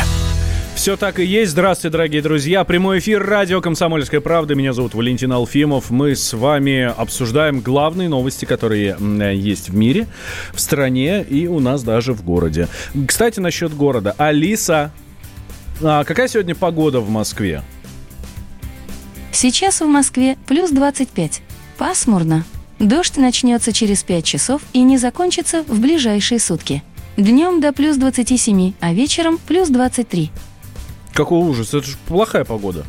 Все 0.82 0.98
так 0.98 1.20
и 1.20 1.24
есть. 1.24 1.52
Здравствуйте, 1.52 1.92
дорогие 1.92 2.24
друзья. 2.24 2.64
Прямой 2.64 2.98
эфир 2.98 3.24
радио 3.24 3.62
«Комсомольская 3.62 4.20
правда». 4.20 4.56
Меня 4.56 4.74
зовут 4.74 4.96
Валентин 4.96 5.32
Алфимов. 5.32 5.92
Мы 5.92 6.16
с 6.16 6.34
вами 6.34 6.92
обсуждаем 6.98 7.60
главные 7.60 8.10
новости, 8.10 8.46
которые 8.46 8.98
есть 9.36 9.70
в 9.70 9.76
мире, 9.76 10.08
в 10.52 10.60
стране 10.60 11.22
и 11.22 11.46
у 11.46 11.60
нас 11.60 11.84
даже 11.84 12.14
в 12.14 12.24
городе. 12.24 12.68
Кстати, 13.08 13.40
насчет 13.40 13.76
города. 13.76 14.16
Алиса, 14.18 14.92
а 15.84 16.04
какая 16.04 16.28
сегодня 16.28 16.56
погода 16.56 17.00
в 17.00 17.12
Москве? 17.12 17.62
Сейчас 19.32 19.82
в 19.82 19.86
Москве 19.86 20.36
плюс 20.48 20.72
25. 20.72 21.44
Пасмурно. 21.78 22.44
Дождь 22.80 23.18
начнется 23.18 23.72
через 23.72 24.02
5 24.02 24.26
часов 24.26 24.64
и 24.74 24.82
не 24.82 24.98
закончится 24.98 25.62
в 25.62 25.80
ближайшие 25.80 26.40
сутки. 26.40 26.82
Днем 27.18 27.62
до 27.62 27.72
плюс 27.72 27.98
27, 27.98 28.74
а 28.80 28.94
вечером 28.94 29.38
плюс 29.38 29.70
23. 29.70 30.32
Какой 31.14 31.40
ужас, 31.40 31.74
это 31.74 31.86
же 31.86 31.98
плохая 32.08 32.46
погода. 32.46 32.86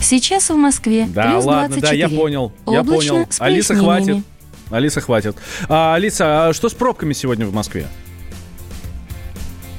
Сейчас 0.00 0.50
в 0.50 0.56
Москве 0.56 1.06
Да, 1.08 1.32
плюс 1.32 1.44
ладно, 1.44 1.68
24. 1.76 1.80
да, 2.08 2.14
я 2.14 2.20
понял, 2.20 2.52
я 2.66 2.80
Облачно, 2.80 3.12
понял. 3.14 3.26
с 3.30 3.40
Алиса, 3.40 3.74
хватит. 3.74 4.18
Алиса, 4.70 5.00
хватит. 5.00 5.36
А, 5.68 5.94
Алиса, 5.94 6.48
а 6.48 6.52
что 6.52 6.68
с 6.68 6.74
пробками 6.74 7.12
сегодня 7.12 7.46
в 7.46 7.54
Москве? 7.54 7.86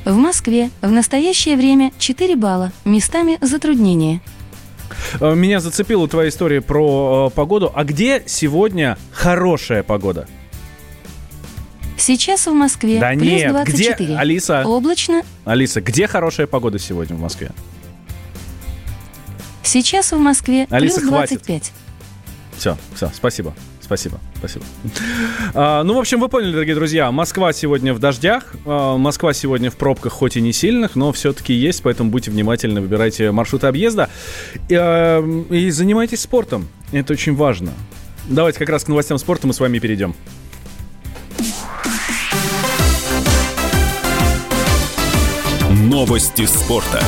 В 0.04 0.16
Москве 0.16 0.70
в 0.82 0.92
настоящее 0.92 1.58
время 1.58 1.92
4 1.98 2.36
балла, 2.36 2.72
местами 2.86 3.38
затруднения. 3.42 4.22
А, 5.20 5.34
Меня 5.34 5.60
зацепила 5.60 6.08
твоя 6.08 6.30
история 6.30 6.62
про 6.62 7.30
э, 7.32 7.36
погоду. 7.36 7.72
А 7.74 7.84
где 7.84 8.24
сегодня 8.26 8.98
хорошая 9.12 9.84
погода? 9.84 10.28
Сейчас 11.98 12.48
в 12.48 12.54
Москве 12.54 13.00
Да 13.00 13.12
плюс 13.12 13.24
нет, 13.24 13.52
24. 13.52 13.96
где, 13.96 14.18
Алиса? 14.18 14.64
Облачно. 14.66 15.24
Алиса, 15.46 15.82
где 15.82 16.08
хорошая 16.08 16.48
погода 16.48 16.80
сегодня 16.80 17.16
в 17.16 17.20
Москве? 17.20 17.52
Сейчас 19.64 20.12
в 20.12 20.18
Москве 20.18 20.68
Алиса, 20.70 21.00
плюс 21.00 21.10
хватит. 21.10 21.44
25. 21.46 21.72
Все, 22.58 22.78
все, 22.96 23.12
спасибо. 23.14 23.54
Спасибо, 23.86 24.20
спасибо. 24.38 24.66
А, 25.54 25.84
ну, 25.84 25.94
в 25.94 26.00
общем, 26.00 26.20
вы 26.20 26.28
поняли, 26.28 26.52
дорогие 26.52 26.74
друзья, 26.74 27.12
Москва 27.12 27.54
сегодня 27.54 27.94
в 27.94 28.00
дождях, 28.00 28.56
а, 28.66 28.98
Москва 28.98 29.32
сегодня 29.32 29.70
в 29.70 29.76
пробках, 29.76 30.12
хоть 30.12 30.38
и 30.38 30.42
не 30.42 30.54
сильных, 30.54 30.96
но 30.96 31.12
все-таки 31.12 31.54
есть, 31.54 31.84
поэтому 31.84 32.10
будьте 32.10 32.32
внимательны, 32.32 32.82
выбирайте 32.82 33.30
маршруты 33.30 33.68
объезда 33.68 34.10
и, 34.70 34.76
а, 34.76 35.22
и 35.52 35.70
занимайтесь 35.70 36.22
спортом, 36.22 36.68
это 36.94 37.14
очень 37.14 37.36
важно. 37.36 37.74
Давайте 38.28 38.58
как 38.58 38.70
раз 38.70 38.86
к 38.86 38.88
новостям 38.88 39.20
спорта 39.20 39.46
мы 39.46 39.54
с 39.54 39.60
вами 39.60 39.78
перейдем. 39.78 40.16
Новости 45.96 46.46
спорта. 46.46 47.00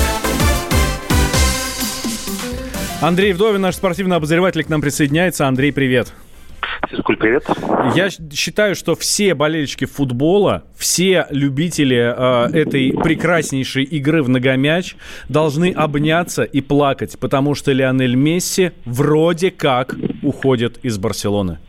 Андрей 3.01 3.33
Вдовин, 3.33 3.59
наш 3.59 3.75
спортивный 3.75 4.15
обозреватель, 4.15 4.63
к 4.63 4.69
нам 4.69 4.79
присоединяется. 4.79 5.45
Андрей, 5.45 5.73
привет. 5.73 6.13
Физкуль, 6.89 7.17
привет. 7.17 7.43
Я 7.97 8.09
считаю, 8.09 8.75
что 8.75 8.95
все 8.95 9.35
болельщики 9.35 9.83
футбола, 9.83 10.63
все 10.77 11.27
любители 11.31 11.97
э, 11.97 12.57
этой 12.57 12.93
прекраснейшей 12.93 13.83
игры 13.83 14.23
в 14.23 14.29
ногомяч 14.29 14.95
должны 15.27 15.73
обняться 15.73 16.43
и 16.43 16.61
плакать, 16.61 17.19
потому 17.19 17.55
что 17.55 17.73
Лионель 17.73 18.15
Месси 18.15 18.71
вроде 18.85 19.51
как 19.51 19.95
уходит 20.23 20.79
из 20.83 20.97
Барселоны. 20.97 21.59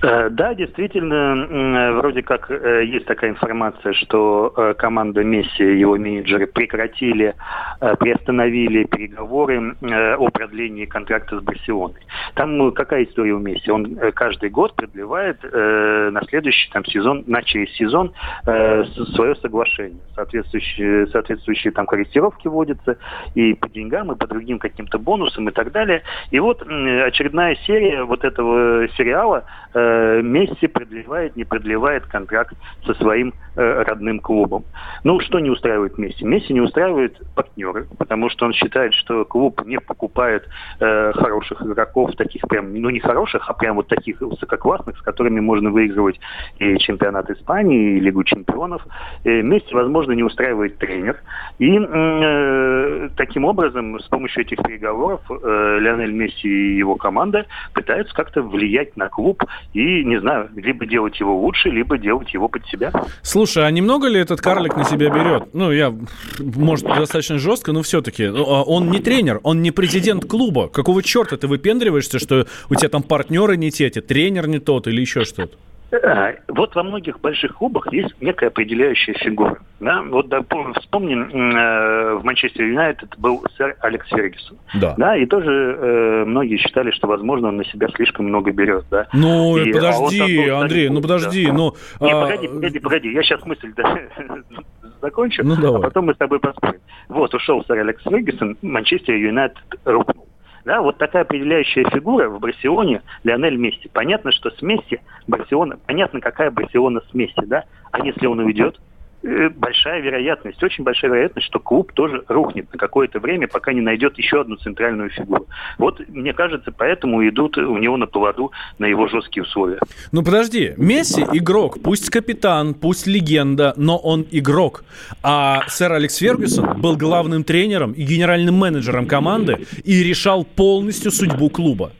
Э, 0.00 0.28
Да, 0.30 0.54
действительно, 0.54 1.34
э, 1.34 1.92
вроде 1.92 2.22
как 2.22 2.50
э, 2.50 2.84
есть 2.84 3.06
такая 3.06 3.30
информация, 3.30 3.92
что 3.94 4.74
команда 4.78 5.24
Месси 5.24 5.64
и 5.64 5.80
его 5.80 5.96
менеджеры 5.96 6.46
прекратили, 6.46 7.34
приостановили 7.80 8.84
переговоры 8.84 9.74
о 10.18 10.28
продлении 10.30 10.84
контракта 10.84 11.38
с 11.38 11.42
Барселоной. 11.42 12.00
Там 12.34 12.56
ну, 12.56 12.72
какая 12.72 13.04
история 13.04 13.32
у 13.32 13.38
Месси? 13.38 13.70
Он 13.70 13.96
каждый 14.14 14.50
год 14.50 14.74
продлевает 14.74 15.42
на 15.42 16.20
следующий 16.28 16.70
там, 16.70 16.84
сезон, 16.84 17.24
на 17.26 17.42
через 17.42 17.72
сезон 17.74 18.12
свое 18.44 19.34
соглашение. 19.36 20.00
Соответствующие, 20.14 21.06
соответствующие 21.08 21.72
там 21.72 21.86
корректировки 21.86 22.48
вводятся 22.48 22.98
и 23.34 23.54
по 23.54 23.68
деньгам, 23.68 24.12
и 24.12 24.16
по 24.16 24.26
другим 24.26 24.58
каким-то 24.58 24.98
бонусам 24.98 25.48
и 25.48 25.52
так 25.52 25.72
далее. 25.72 26.02
И 26.30 26.38
вот 26.38 26.62
очередная 26.62 27.56
серия 27.66 28.04
вот 28.04 28.24
этого 28.24 28.88
сериала 28.96 29.44
э, 29.88 30.22
Месси 30.22 30.66
продлевает, 30.66 31.36
не 31.36 31.44
продлевает 31.44 32.06
контракт 32.06 32.54
со 32.84 32.94
своим 32.94 33.32
э, 33.56 33.82
родным 33.82 34.20
клубом. 34.20 34.64
Ну, 35.04 35.20
что 35.20 35.40
не 35.40 35.50
устраивает 35.50 35.98
Месси? 35.98 36.24
Месси 36.24 36.52
не 36.52 36.60
устраивает 36.60 37.20
партнеры, 37.34 37.86
потому 37.98 38.28
что 38.30 38.46
он 38.46 38.52
считает, 38.52 38.94
что 38.94 39.24
клуб 39.24 39.64
не 39.66 39.80
покупает 39.80 40.48
э, 40.80 41.12
хороших 41.14 41.62
игроков, 41.62 42.14
таких 42.16 42.42
прям, 42.48 42.74
ну 42.74 42.90
не 42.90 43.00
хороших, 43.00 43.48
а 43.48 43.54
прям 43.54 43.76
вот 43.76 43.88
таких 43.88 44.20
высококлассных, 44.20 44.98
с 44.98 45.02
которыми 45.02 45.40
можно 45.40 45.70
выигрывать 45.70 46.20
и 46.58 46.78
чемпионат 46.78 47.30
Испании, 47.30 47.96
и 47.96 48.00
Лигу 48.00 48.24
чемпионов. 48.24 48.86
Э, 49.24 49.42
Месси, 49.42 49.74
возможно, 49.74 50.12
не 50.12 50.22
устраивает 50.22 50.78
тренер. 50.78 51.16
И 51.58 51.78
э, 51.78 53.08
таким 53.16 53.44
образом, 53.44 53.98
с 54.00 54.08
помощью 54.08 54.42
этих 54.42 54.58
переговоров, 54.58 55.20
э, 55.30 55.78
Лионель 55.80 56.12
Месси 56.12 56.48
и 56.48 56.76
его 56.76 56.96
команда 56.96 57.46
пытаются 57.74 58.14
как-то 58.14 58.42
влиять 58.42 58.96
на 58.96 59.08
клуб 59.08 59.42
не 59.78 60.20
знаю, 60.20 60.50
либо 60.56 60.86
делать 60.86 61.18
его 61.20 61.40
лучше, 61.40 61.68
либо 61.70 61.98
делать 61.98 62.32
его 62.34 62.48
под 62.48 62.66
себя. 62.66 62.92
Слушай, 63.22 63.66
а 63.66 63.70
немного 63.70 64.08
ли 64.08 64.18
этот 64.20 64.40
карлик 64.40 64.76
на 64.76 64.84
себя 64.84 65.08
берет? 65.08 65.54
Ну, 65.54 65.70
я, 65.70 65.94
может, 66.38 66.86
достаточно 66.86 67.38
жестко, 67.38 67.72
но 67.72 67.82
все-таки. 67.82 68.28
Он 68.28 68.90
не 68.90 68.98
тренер, 68.98 69.40
он 69.42 69.62
не 69.62 69.70
президент 69.70 70.24
клуба. 70.24 70.68
Какого 70.68 71.02
черта 71.02 71.36
ты 71.36 71.46
выпендриваешься, 71.46 72.18
что 72.18 72.46
у 72.70 72.74
тебя 72.74 72.88
там 72.88 73.02
партнеры 73.02 73.56
не 73.56 73.70
те, 73.70 73.88
те, 73.90 74.00
тренер 74.00 74.48
не 74.48 74.58
тот 74.58 74.86
или 74.86 75.00
еще 75.00 75.24
что-то? 75.24 75.56
А, 75.90 76.34
Вот 76.48 76.74
во 76.74 76.82
многих 76.82 77.18
больших 77.20 77.54
клубах 77.56 77.90
есть 77.92 78.14
некая 78.20 78.48
определяющая 78.48 79.14
фигура. 79.14 79.58
Да? 79.80 80.02
Вот 80.02 80.28
да, 80.28 80.40
пом- 80.40 80.78
вспомним, 80.78 81.22
э, 81.30 82.14
в 82.16 82.24
Манчестер 82.24 82.64
Юнайтед 82.66 83.16
был 83.18 83.42
сэр 83.56 83.74
Алекс 83.80 84.06
Фергюсон. 84.08 84.58
Да. 84.74 84.94
Да, 84.98 85.16
и 85.16 85.24
тоже 85.24 85.50
э, 85.50 86.24
многие 86.26 86.58
считали, 86.58 86.90
что, 86.90 87.06
возможно, 87.08 87.48
он 87.48 87.56
на 87.56 87.64
себя 87.64 87.88
слишком 87.94 88.26
много 88.26 88.50
берет. 88.52 88.84
Да? 88.90 89.06
Ну, 89.14 89.56
И- 89.56 89.62
а 89.62 89.64
он 89.66 89.72
подожди, 89.72 90.18
такой, 90.18 90.50
Андрей, 90.60 90.88
ну 90.90 90.96
да. 90.96 91.00
подожди, 91.02 91.50
ну... 91.50 91.74
Не, 92.00 92.10
а, 92.12 92.20
погоди, 92.26 92.48
погоди, 92.48 92.78
погоди, 92.80 93.12
я 93.12 93.22
сейчас 93.22 93.44
мысль 93.46 93.72
да, 93.74 93.98
закончу, 95.00 95.42
Ну, 95.44 95.56
давай. 95.56 95.80
а 95.80 95.84
потом 95.84 96.06
мы 96.06 96.14
с 96.14 96.18
тобой 96.18 96.38
поспорим. 96.40 96.80
Вот, 97.08 97.32
ушел 97.34 97.64
сэр 97.64 97.78
Алекс 97.78 98.02
Фергюсон, 98.02 98.58
Манчестер 98.62 99.14
Юнайтед 99.14 99.58
рухнул. 99.86 100.27
Да, 100.68 100.82
вот 100.82 100.98
такая 100.98 101.22
определяющая 101.22 101.88
фигура 101.88 102.28
в 102.28 102.40
Барселоне 102.40 103.00
Лионель 103.24 103.56
Месси. 103.56 103.88
Понятно, 103.90 104.32
что 104.32 104.50
с 104.50 104.60
Месси 104.60 105.00
Барселона, 105.26 105.78
понятно, 105.86 106.20
какая 106.20 106.50
Барселона 106.50 107.00
с 107.10 107.14
Месси, 107.14 107.40
да? 107.46 107.64
А 107.90 108.04
если 108.04 108.26
он 108.26 108.40
уйдет, 108.40 108.78
большая 109.22 110.00
вероятность, 110.00 110.62
очень 110.62 110.84
большая 110.84 111.10
вероятность, 111.10 111.46
что 111.46 111.58
клуб 111.58 111.92
тоже 111.92 112.22
рухнет 112.28 112.72
на 112.72 112.78
какое-то 112.78 113.18
время, 113.18 113.48
пока 113.48 113.72
не 113.72 113.80
найдет 113.80 114.16
еще 114.18 114.40
одну 114.40 114.56
центральную 114.56 115.10
фигуру. 115.10 115.46
Вот, 115.78 116.00
мне 116.08 116.32
кажется, 116.32 116.72
поэтому 116.72 117.26
идут 117.28 117.58
у 117.58 117.76
него 117.78 117.96
на 117.96 118.06
поводу 118.06 118.52
на 118.78 118.86
его 118.86 119.08
жесткие 119.08 119.42
условия. 119.42 119.80
Ну 120.12 120.22
подожди, 120.22 120.74
Месси 120.76 121.22
игрок, 121.32 121.78
пусть 121.82 122.10
капитан, 122.10 122.74
пусть 122.74 123.06
легенда, 123.06 123.74
но 123.76 123.98
он 123.98 124.26
игрок. 124.30 124.84
А 125.22 125.62
сэр 125.66 125.92
Алекс 125.92 126.16
Фергюсон 126.16 126.80
был 126.80 126.96
главным 126.96 127.44
тренером 127.44 127.92
и 127.92 128.02
генеральным 128.02 128.54
менеджером 128.54 129.06
команды 129.06 129.66
и 129.84 130.02
решал 130.02 130.44
полностью 130.44 131.10
судьбу 131.10 131.50
клуба. 131.50 131.92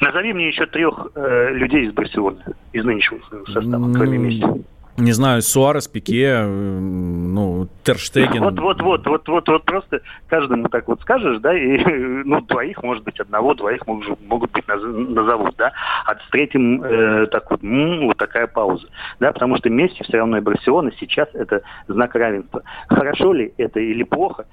Назови 0.00 0.32
мне 0.32 0.48
еще 0.48 0.66
трех 0.66 1.08
э, 1.14 1.52
людей 1.52 1.86
из 1.86 1.92
Барселоны, 1.92 2.42
из 2.72 2.84
нынешнего 2.84 3.20
состава, 3.46 3.92
кроме 3.94 4.18
Месси. 4.18 4.44
Не 5.00 5.12
знаю, 5.12 5.40
Суарес, 5.42 5.88
Пике, 5.88 6.26
э, 6.26 6.46
ну, 6.46 7.68
Терштеген. 7.84 8.42
Вот, 8.42 8.58
вот, 8.60 8.82
вот, 8.82 9.06
вот, 9.06 9.28
вот, 9.28 9.48
вот 9.48 9.64
просто 9.64 10.00
каждому 10.28 10.68
так 10.68 10.86
вот 10.88 11.00
скажешь, 11.00 11.38
да, 11.40 11.56
и 11.56 11.78
ну 12.24 12.40
двоих, 12.42 12.82
может 12.82 13.02
быть, 13.04 13.18
одного, 13.18 13.54
двоих 13.54 13.86
могут, 13.86 14.20
могут 14.28 14.52
быть 14.52 14.64
наз- 14.66 15.08
назовут, 15.08 15.54
да, 15.56 15.72
а 16.04 16.14
с 16.14 16.30
третьим 16.30 16.82
э, 16.82 17.26
так 17.28 17.50
вот, 17.50 17.62
м, 17.64 18.06
вот 18.08 18.18
такая 18.18 18.46
пауза, 18.46 18.86
да, 19.20 19.32
потому 19.32 19.56
что 19.56 19.70
Месси 19.70 20.02
все 20.04 20.18
равно 20.18 20.36
и 20.36 20.40
Барселона 20.40 20.92
сейчас 21.00 21.28
это 21.32 21.62
знак 21.88 22.14
равенства. 22.14 22.62
Хорошо 22.88 23.32
ли 23.32 23.52
это 23.56 23.80
или 23.80 24.02
плохо, 24.02 24.44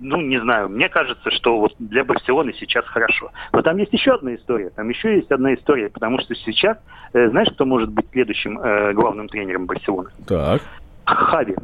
ну, 0.00 0.20
не 0.20 0.40
знаю, 0.40 0.68
мне 0.68 0.88
кажется, 0.88 1.30
что 1.30 1.58
вот 1.58 1.74
для 1.78 2.04
Барселоны 2.04 2.52
сейчас 2.54 2.84
хорошо. 2.86 3.30
Но 3.52 3.62
там 3.62 3.76
есть 3.78 3.92
еще 3.92 4.14
одна 4.14 4.34
история. 4.34 4.70
Там 4.70 4.88
еще 4.88 5.16
есть 5.16 5.30
одна 5.30 5.54
история, 5.54 5.88
потому 5.88 6.18
что 6.20 6.34
сейчас, 6.34 6.78
э, 7.12 7.28
знаешь, 7.28 7.48
кто 7.52 7.64
может 7.64 7.90
быть 7.90 8.06
следующим 8.12 8.58
э, 8.58 8.92
главным 8.92 9.28
тренером 9.28 9.66
Барселоны? 9.66 10.10
Так. 10.26 10.62
Хави. 11.04 11.56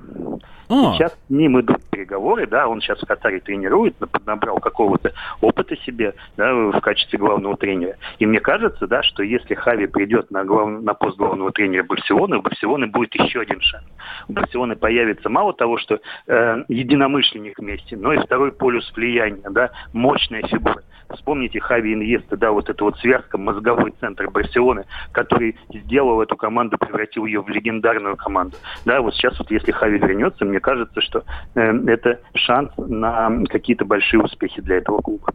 А. 0.70 0.94
Сейчас 0.94 1.12
с 1.12 1.30
ним 1.30 1.60
идут 1.60 1.82
переговоры, 1.90 2.46
да, 2.46 2.68
он 2.68 2.80
сейчас 2.80 3.00
в 3.00 3.06
Катаре 3.06 3.40
тренирует, 3.40 3.96
набрал 4.24 4.60
какого-то 4.60 5.12
опыта 5.40 5.76
себе, 5.78 6.14
да, 6.36 6.54
в 6.54 6.80
качестве 6.80 7.18
главного 7.18 7.56
тренера. 7.56 7.96
И 8.20 8.26
мне 8.26 8.38
кажется, 8.38 8.86
да, 8.86 9.02
что 9.02 9.24
если 9.24 9.54
Хави 9.54 9.86
придет 9.86 10.30
на, 10.30 10.44
глав... 10.44 10.68
на 10.80 10.94
пост 10.94 11.18
главного 11.18 11.50
тренера 11.50 11.82
Барселоны, 11.82 12.38
у 12.38 12.42
Барселоны 12.42 12.86
будет 12.86 13.14
еще 13.16 13.40
один 13.40 13.60
шанс. 13.60 13.84
У 14.28 14.32
Барселоны 14.32 14.76
появится 14.76 15.28
мало 15.28 15.52
того, 15.52 15.76
что 15.78 16.00
э, 16.28 16.64
единомышленник 16.68 17.58
вместе, 17.58 17.96
но 17.96 18.12
и 18.12 18.18
второй 18.18 18.52
полюс 18.52 18.92
влияния, 18.94 19.50
да, 19.50 19.70
мощная 19.92 20.42
фигура. 20.46 20.82
Вспомните 21.14 21.58
Хави 21.58 21.94
Иньеста, 21.94 22.36
да, 22.36 22.52
вот 22.52 22.68
эта 22.68 22.84
вот 22.84 22.96
связка, 22.98 23.36
мозговой 23.36 23.92
центр 23.98 24.30
Барселоны, 24.30 24.84
который 25.12 25.56
сделал 25.68 26.22
эту 26.22 26.36
команду, 26.36 26.78
превратил 26.78 27.26
ее 27.26 27.42
в 27.42 27.48
легендарную 27.48 28.16
команду. 28.16 28.56
Да, 28.84 29.00
вот 29.00 29.14
сейчас 29.14 29.29
вот 29.38 29.50
если 29.50 29.72
Хави 29.72 29.98
вернется, 29.98 30.44
мне 30.44 30.60
кажется, 30.60 31.00
что 31.00 31.24
э, 31.54 31.60
это 31.86 32.20
шанс 32.34 32.70
на 32.76 33.44
какие-то 33.48 33.84
большие 33.84 34.22
успехи 34.22 34.60
для 34.60 34.76
этого 34.76 35.00
клуба. 35.00 35.32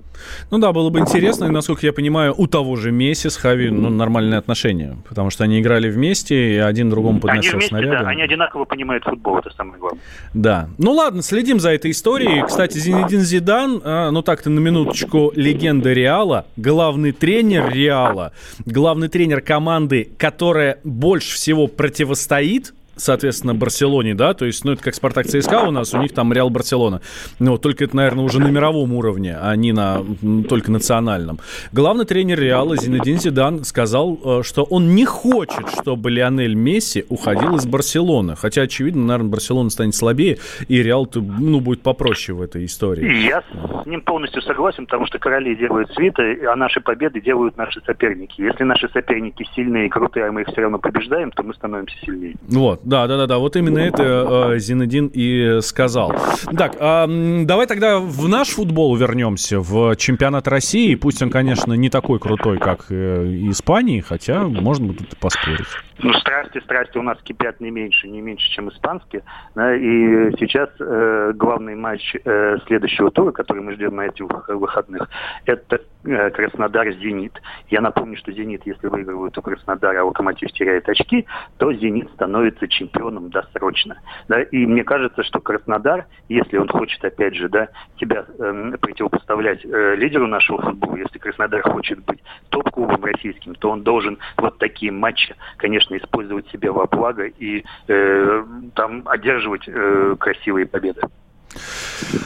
Ну 0.51 0.57
да, 0.57 0.71
было 0.71 0.89
бы 0.89 0.99
интересно, 0.99 1.45
и, 1.45 1.49
насколько 1.49 1.85
я 1.85 1.93
понимаю, 1.93 2.33
у 2.37 2.47
того 2.47 2.75
же 2.75 2.91
Месси 2.91 3.29
с 3.29 3.37
Хави 3.37 3.69
ну, 3.69 3.89
нормальные 3.89 4.37
отношения, 4.37 4.97
потому 5.07 5.29
что 5.29 5.43
они 5.43 5.59
играли 5.59 5.89
вместе, 5.89 6.55
и 6.55 6.57
один 6.57 6.89
другому 6.89 7.19
подносил 7.19 7.51
они 7.51 7.57
вместе, 7.57 7.69
снаряды. 7.69 8.03
Да, 8.03 8.09
они 8.09 8.21
одинаково 8.21 8.65
понимают 8.65 9.03
футбол, 9.03 9.37
это 9.37 9.49
самое 9.51 9.79
главное. 9.79 10.01
Да. 10.33 10.69
Ну 10.77 10.91
ладно, 10.91 11.21
следим 11.21 11.59
за 11.59 11.71
этой 11.71 11.91
историей. 11.91 12.43
Кстати, 12.45 12.77
Зинедин 12.77 13.21
Зидан, 13.21 13.81
а, 13.83 14.11
ну 14.11 14.21
так-то 14.21 14.49
на 14.49 14.59
минуточку, 14.59 15.31
легенда 15.35 15.93
Реала, 15.93 16.45
главный 16.57 17.11
тренер 17.11 17.71
Реала, 17.71 18.33
главный 18.65 19.09
тренер 19.09 19.41
команды, 19.41 20.09
которая 20.17 20.79
больше 20.83 21.35
всего 21.35 21.67
противостоит 21.67 22.73
соответственно, 22.95 23.53
Барселоне, 23.53 24.15
да, 24.15 24.33
то 24.33 24.45
есть, 24.45 24.63
ну, 24.65 24.71
это 24.73 24.83
как 24.83 24.95
Спартак 24.95 25.27
ЦСКА 25.27 25.63
у 25.67 25.71
нас, 25.71 25.93
у 25.93 25.97
них 25.97 26.13
там 26.13 26.31
Реал 26.33 26.49
Барселона. 26.49 27.01
Ну, 27.39 27.57
только 27.57 27.85
это, 27.85 27.95
наверное, 27.95 28.25
уже 28.25 28.39
на 28.39 28.47
мировом 28.47 28.93
уровне, 28.93 29.37
а 29.39 29.55
не 29.55 29.71
на 29.71 30.03
только 30.47 30.71
национальном. 30.71 31.39
Главный 31.71 32.05
тренер 32.05 32.39
Реала 32.39 32.77
Зинедин 32.77 33.19
Зидан 33.19 33.63
сказал, 33.63 34.19
э, 34.23 34.43
что 34.43 34.63
он 34.63 34.95
не 34.95 35.05
хочет, 35.05 35.69
чтобы 35.81 36.09
Лионель 36.09 36.55
Месси 36.55 37.05
уходил 37.09 37.55
из 37.55 37.65
Барселоны. 37.65 38.35
Хотя, 38.35 38.63
очевидно, 38.63 39.05
наверное, 39.05 39.31
Барселона 39.31 39.69
станет 39.69 39.95
слабее, 39.95 40.37
и 40.67 40.81
Реал, 40.81 41.09
ну, 41.13 41.59
будет 41.59 41.81
попроще 41.81 42.37
в 42.37 42.41
этой 42.41 42.65
истории. 42.65 43.25
Я 43.25 43.43
с 43.83 43.85
ним 43.85 44.01
полностью 44.01 44.41
согласен, 44.41 44.85
потому 44.85 45.05
что 45.07 45.19
короли 45.19 45.55
делают 45.55 45.91
свиты, 45.93 46.45
а 46.45 46.55
наши 46.55 46.81
победы 46.81 47.21
делают 47.21 47.57
наши 47.57 47.81
соперники. 47.85 48.41
Если 48.41 48.63
наши 48.63 48.89
соперники 48.89 49.45
сильные 49.55 49.87
и 49.87 49.89
крутые, 49.89 50.27
а 50.27 50.31
мы 50.31 50.41
их 50.41 50.47
все 50.47 50.61
равно 50.61 50.79
побеждаем, 50.79 51.31
то 51.31 51.43
мы 51.43 51.53
становимся 51.53 51.95
сильнее. 52.05 52.35
Вот. 52.47 52.81
Да, 52.85 53.07
да, 53.07 53.17
да, 53.17 53.25
да. 53.25 53.37
Вот 53.39 53.55
именно 53.55 53.79
это 53.79 54.53
э, 54.53 54.59
Зинедин 54.59 55.09
и 55.11 55.59
сказал. 55.61 56.13
Так, 56.55 56.75
э, 56.79 57.43
давай 57.43 57.65
тогда 57.65 57.99
в 57.99 58.27
наш 58.27 58.49
футбол 58.49 58.95
вернемся, 58.95 59.59
в 59.59 59.95
чемпионат 59.95 60.47
России. 60.47 60.93
Пусть 60.93 61.21
он, 61.21 61.31
конечно, 61.31 61.73
не 61.73 61.89
такой 61.89 62.19
крутой, 62.19 62.59
как 62.59 62.85
э, 62.89 63.25
Испании, 63.49 64.01
хотя 64.01 64.43
можно 64.43 64.87
будет 64.87 65.17
поспорить. 65.17 65.65
Ну, 65.99 66.13
страсти, 66.13 66.59
страсти 66.59 66.97
у 66.97 67.01
нас 67.01 67.17
кипят 67.23 67.61
не 67.61 67.71
меньше, 67.71 68.07
не 68.07 68.21
меньше, 68.21 68.49
чем 68.51 68.69
испанские. 68.69 69.23
Да, 69.55 69.73
и 69.73 70.31
сейчас 70.37 70.69
э, 70.79 71.31
главный 71.35 71.75
матч 71.75 72.15
э, 72.23 72.57
следующего 72.67 73.11
тура, 73.11 73.31
который 73.31 73.63
мы 73.63 73.73
ждем 73.73 73.95
на 73.95 74.07
этих 74.07 74.25
выходных, 74.49 75.09
это 75.45 75.81
э, 76.03 76.29
Краснодар-Зенит. 76.31 77.41
Я 77.69 77.79
напомню, 77.79 78.17
что 78.17 78.33
Зенит, 78.33 78.65
если 78.65 78.87
выигрывает 78.87 79.37
у 79.37 79.41
Краснодара, 79.41 80.01
а 80.01 80.03
Локомотив 80.03 80.51
теряет 80.51 80.89
очки, 80.89 81.25
то 81.57 81.71
Зенит 81.71 82.09
становится 82.11 82.67
чемпионом 82.67 83.29
досрочно. 83.29 83.97
Да, 84.27 84.41
и 84.41 84.65
мне 84.65 84.83
кажется, 84.83 85.23
что 85.23 85.39
Краснодар, 85.39 86.07
если 86.27 86.57
он 86.57 86.67
хочет, 86.67 87.03
опять 87.05 87.35
же, 87.35 87.47
да, 87.47 87.69
тебя 87.97 88.25
э, 88.37 88.73
противопоставлять 88.81 89.63
э, 89.63 89.95
лидеру 89.95 90.27
нашего 90.27 90.61
футбола, 90.61 90.97
если 90.97 91.19
Краснодар 91.19 91.61
хочет 91.61 92.03
быть 92.03 92.21
топ-клубом 92.49 93.03
российским, 93.05 93.55
то 93.55 93.69
он 93.69 93.83
должен 93.83 94.17
вот 94.37 94.57
такие 94.57 94.91
матчи, 94.91 95.35
конечно, 95.57 95.84
конечно, 95.87 96.05
использовать 96.05 96.47
себя 96.49 96.71
во 96.71 96.85
благо 96.87 97.25
и 97.25 97.63
э, 97.87 98.43
там 98.75 99.03
одерживать 99.05 99.67
э, 99.67 100.15
красивые 100.19 100.65
победы. 100.65 101.01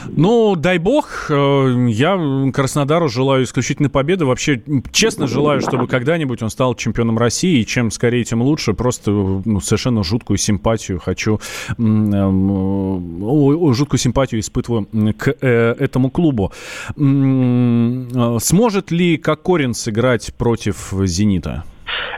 Ну, 0.08 0.56
дай 0.56 0.78
бог, 0.78 1.26
э, 1.30 1.86
я 1.88 2.50
Краснодару 2.52 3.08
желаю 3.08 3.44
исключительно 3.44 3.88
победы. 3.88 4.24
Вообще, 4.24 4.60
честно 4.92 5.26
желаю, 5.26 5.60
чтобы 5.60 5.86
когда-нибудь 5.86 6.42
он 6.42 6.50
стал 6.50 6.74
чемпионом 6.74 7.16
России. 7.16 7.60
И 7.60 7.66
чем 7.66 7.90
скорее, 7.90 8.24
тем 8.24 8.42
лучше. 8.42 8.74
Просто 8.74 9.10
ну, 9.10 9.60
совершенно 9.60 10.02
жуткую 10.02 10.36
симпатию 10.36 10.98
хочу, 10.98 11.40
э, 11.78 13.72
жуткую 13.72 13.98
симпатию 13.98 14.40
испытываю 14.40 14.88
к 15.16 15.34
э, 15.40 15.74
этому 15.78 16.10
клубу. 16.10 16.52
Сможет 16.96 18.90
ли 18.90 19.16
Кокорин 19.16 19.74
сыграть 19.74 20.34
против 20.34 20.92
«Зенита»? 21.04 21.64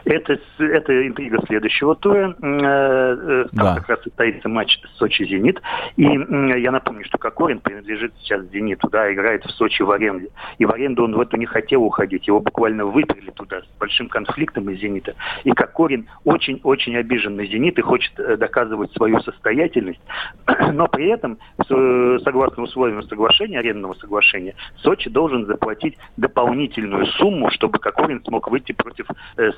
Это, 0.05 0.39
это 0.59 1.07
интрига 1.07 1.39
следующего 1.47 1.95
тура. 1.95 2.35
Э, 2.43 2.47
э, 2.47 3.45
там 3.55 3.67
да. 3.67 3.75
как 3.77 3.89
раз 3.89 4.03
состоится 4.03 4.49
матч 4.49 4.79
Сочи-Зенит. 4.99 5.61
И 5.97 6.05
я 6.05 6.71
напомню, 6.71 7.05
что 7.05 7.19
Кокорин 7.19 7.61
принадлежит 7.61 8.13
сейчас 8.21 8.45
Зениту, 8.53 8.89
да, 8.91 9.13
играет 9.13 9.45
в 9.45 9.51
Сочи 9.51 9.83
в 9.83 9.91
аренде. 9.91 10.29
И 10.59 10.65
в 10.65 10.73
аренду 10.73 11.05
он 11.05 11.15
в 11.15 11.21
эту 11.21 11.37
не 11.37 11.47
хотел 11.47 11.85
уходить. 11.85 12.27
Его 12.27 12.41
буквально 12.41 12.85
выперли 12.85 13.31
туда 13.31 13.61
с 13.61 13.79
большим 13.79 14.09
конфликтом 14.09 14.69
из 14.71 14.81
Зенита. 14.81 15.15
И 15.45 15.51
Кокорин 15.53 16.09
очень-очень 16.25 16.97
обижен 16.97 17.37
на 17.37 17.47
Зенит 17.47 17.79
и 17.79 17.83
хочет 17.83 18.19
э, 18.19 18.37
доказывать 18.37 18.93
свою 18.93 19.21
состоятельность. 19.21 20.01
Но 20.73 20.89
при 20.89 21.09
этом, 21.09 21.39
согласно 21.59 22.65
условиям 22.65 23.03
соглашения, 23.03 23.59
арендного 23.59 23.95
соглашения, 23.95 24.55
Сочи 24.79 25.09
должен 25.09 25.47
заплатить 25.47 25.97
дополнительную 26.17 27.07
сумму, 27.07 27.51
чтобы 27.51 27.79
Кокорин 27.79 28.23
смог 28.25 28.51
выйти 28.51 28.73
против 28.73 29.07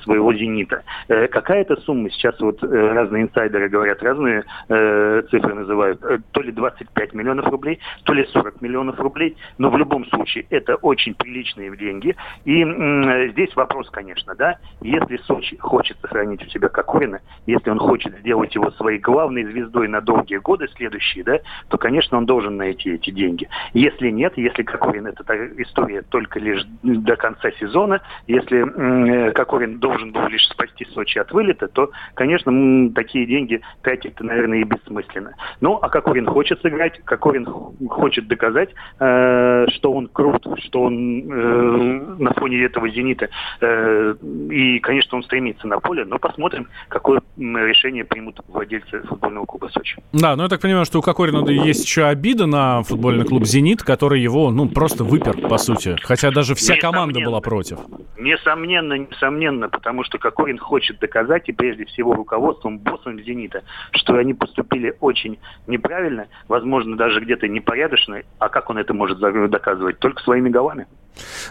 своего 0.03 0.34
«Зенита». 0.35 0.83
Э, 1.07 1.27
какая-то 1.27 1.75
сумма, 1.81 2.09
сейчас 2.09 2.39
вот 2.39 2.63
э, 2.63 2.67
разные 2.67 3.23
инсайдеры 3.23 3.69
говорят, 3.69 4.01
разные 4.01 4.43
э, 4.69 5.23
цифры 5.29 5.53
называют, 5.53 5.99
то 6.31 6.41
ли 6.41 6.51
25 6.51 7.13
миллионов 7.13 7.47
рублей, 7.47 7.79
то 8.03 8.13
ли 8.13 8.25
40 8.25 8.61
миллионов 8.61 8.99
рублей, 8.99 9.37
но 9.57 9.69
в 9.69 9.77
любом 9.77 10.05
случае 10.07 10.45
это 10.49 10.75
очень 10.75 11.13
приличные 11.13 11.75
деньги. 11.75 12.15
И 12.45 12.63
здесь 13.31 13.55
вопрос, 13.55 13.89
конечно, 13.89 14.35
да, 14.35 14.57
если 14.81 15.17
Сочи 15.17 15.57
хочет 15.57 15.97
сохранить 16.01 16.45
у 16.45 16.49
себя 16.49 16.69
Кокорина, 16.69 17.21
если 17.45 17.69
он 17.69 17.79
хочет 17.79 18.17
сделать 18.19 18.53
его 18.55 18.71
своей 18.71 18.99
главной 18.99 19.43
звездой 19.43 19.87
на 19.87 20.01
долгие 20.01 20.37
годы 20.37 20.67
следующие, 20.75 21.23
да, 21.23 21.39
то, 21.69 21.77
конечно, 21.77 22.17
он 22.17 22.25
должен 22.25 22.57
найти 22.57 22.91
эти 22.91 23.11
деньги. 23.11 23.47
Если 23.73 24.09
нет, 24.09 24.33
если 24.37 24.63
Кокорин 24.63 25.07
это 25.07 25.23
история 25.61 26.01
только 26.01 26.39
лишь 26.39 26.63
до 26.83 27.15
конца 27.15 27.51
сезона, 27.59 28.01
если 28.27 29.31
Кокорин 29.31 29.79
должен 29.79 30.11
был 30.11 30.24
лишь 30.29 30.47
спасти 30.47 30.85
Сочи 30.93 31.19
от 31.19 31.31
вылета, 31.31 31.67
то, 31.67 31.91
конечно, 32.13 32.91
такие 32.93 33.25
деньги 33.25 33.61
тратить-то, 33.81 34.23
наверное, 34.23 34.59
и 34.59 34.63
бессмысленно. 34.63 35.35
Ну, 35.61 35.75
а 35.81 35.89
Кокорин 35.89 36.25
хочет 36.25 36.61
сыграть, 36.61 36.99
Кокорин 37.03 37.45
хочет 37.89 38.27
доказать, 38.27 38.69
э, 38.99 39.65
что 39.75 39.91
он 39.93 40.07
крут, 40.07 40.45
что 40.59 40.83
он 40.83 41.31
э, 41.31 42.15
на 42.19 42.33
фоне 42.33 42.63
этого 42.63 42.89
«Зенита». 42.89 43.29
Э, 43.61 44.15
и, 44.49 44.79
конечно, 44.79 45.17
он 45.17 45.23
стремится 45.23 45.67
на 45.67 45.79
поле, 45.79 46.05
но 46.05 46.19
посмотрим, 46.19 46.67
какое 46.87 47.21
решение 47.37 48.05
примут 48.05 48.39
владельцы 48.47 49.01
футбольного 49.01 49.45
клуба 49.45 49.69
«Сочи». 49.73 49.97
Да, 50.13 50.35
ну 50.35 50.43
я 50.43 50.49
так 50.49 50.61
понимаю, 50.61 50.85
что 50.85 50.99
у 50.99 51.01
Кокорина 51.01 51.47
есть 51.49 51.85
еще 51.85 52.05
обида 52.05 52.45
на 52.45 52.83
футбольный 52.83 53.25
клуб 53.25 53.45
«Зенит», 53.45 53.83
который 53.83 54.21
его, 54.21 54.51
ну, 54.51 54.67
просто 54.67 55.03
выпер, 55.03 55.37
по 55.47 55.57
сути. 55.57 55.95
Хотя 56.01 56.31
даже 56.31 56.55
вся 56.55 56.75
команда 56.77 57.19
была 57.19 57.41
против. 57.41 57.79
Несомненно, 58.17 58.93
несомненно, 58.93 59.69
потому 59.69 60.03
что 60.03 60.14
Кокорин 60.17 60.57
хочет 60.57 60.99
доказать, 60.99 61.49
и 61.49 61.53
прежде 61.53 61.85
всего 61.85 62.13
руководством, 62.13 62.79
боссом 62.79 63.19
«Зенита», 63.21 63.63
что 63.91 64.15
они 64.15 64.33
поступили 64.33 64.95
очень 64.99 65.39
неправильно, 65.67 66.27
возможно, 66.47 66.97
даже 66.97 67.19
где-то 67.19 67.47
непорядочно, 67.47 68.21
а 68.39 68.49
как 68.49 68.69
он 68.69 68.77
это 68.77 68.93
может 68.93 69.19
доказывать? 69.19 69.99
Только 69.99 70.21
своими 70.21 70.49
головами. 70.49 70.87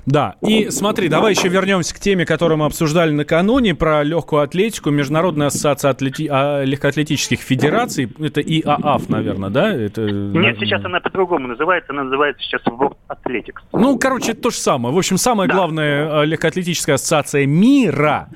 Да, 0.06 0.36
и 0.42 0.70
смотри, 0.70 1.08
давай 1.08 1.32
еще 1.32 1.48
вернемся 1.48 1.94
к 1.94 2.00
теме, 2.00 2.26
которую 2.26 2.58
мы 2.58 2.66
обсуждали 2.66 3.10
накануне, 3.10 3.74
про 3.74 4.02
легкую 4.02 4.42
атлетику. 4.42 4.90
Международная 4.90 5.48
ассоциация 5.48 5.90
атлети... 5.90 6.28
а, 6.30 6.62
легкоатлетических 6.64 7.40
федераций, 7.40 8.10
это 8.18 8.40
ИААФ, 8.40 9.08
наверное, 9.08 9.50
да? 9.50 9.72
Это... 9.72 10.02
Нет, 10.02 10.58
сейчас 10.58 10.84
она 10.84 11.00
по-другому 11.00 11.48
называется, 11.48 11.92
она 11.92 12.04
называется 12.04 12.42
сейчас 12.42 12.62
World 12.62 12.96
Athletics. 13.08 13.62
Ну, 13.72 13.98
короче, 13.98 14.32
это 14.32 14.42
то 14.42 14.50
же 14.50 14.56
самое. 14.56 14.94
В 14.94 14.98
общем, 14.98 15.18
самая 15.18 15.48
да. 15.48 15.54
главная 15.54 16.20
а, 16.20 16.24
легкоатлетическая 16.24 16.96
ассоциация 16.96 17.46
мира 17.46 18.28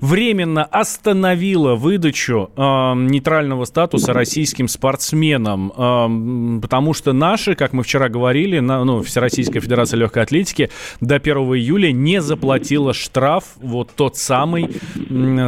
временно 0.00 0.64
остановила 0.64 1.74
выдачу 1.74 2.50
э, 2.56 2.60
нейтрального 2.60 3.64
статуса 3.64 4.12
российским 4.12 4.68
спортсменам, 4.68 5.72
э, 5.76 6.60
потому 6.60 6.94
что 6.94 7.12
наши, 7.12 7.54
как 7.54 7.72
мы 7.72 7.82
вчера 7.82 8.08
говорили, 8.08 8.58
на, 8.58 8.84
ну, 8.84 9.02
Всероссийская 9.02 9.60
Федерация 9.60 9.98
Легкой 9.98 10.22
Атлетики 10.22 10.70
до 11.00 11.16
1 11.16 11.36
июля 11.36 11.92
не 11.92 12.20
заплатила 12.20 12.92
штраф, 12.92 13.44
вот 13.56 13.90
тот 13.96 14.16
самый, 14.16 14.70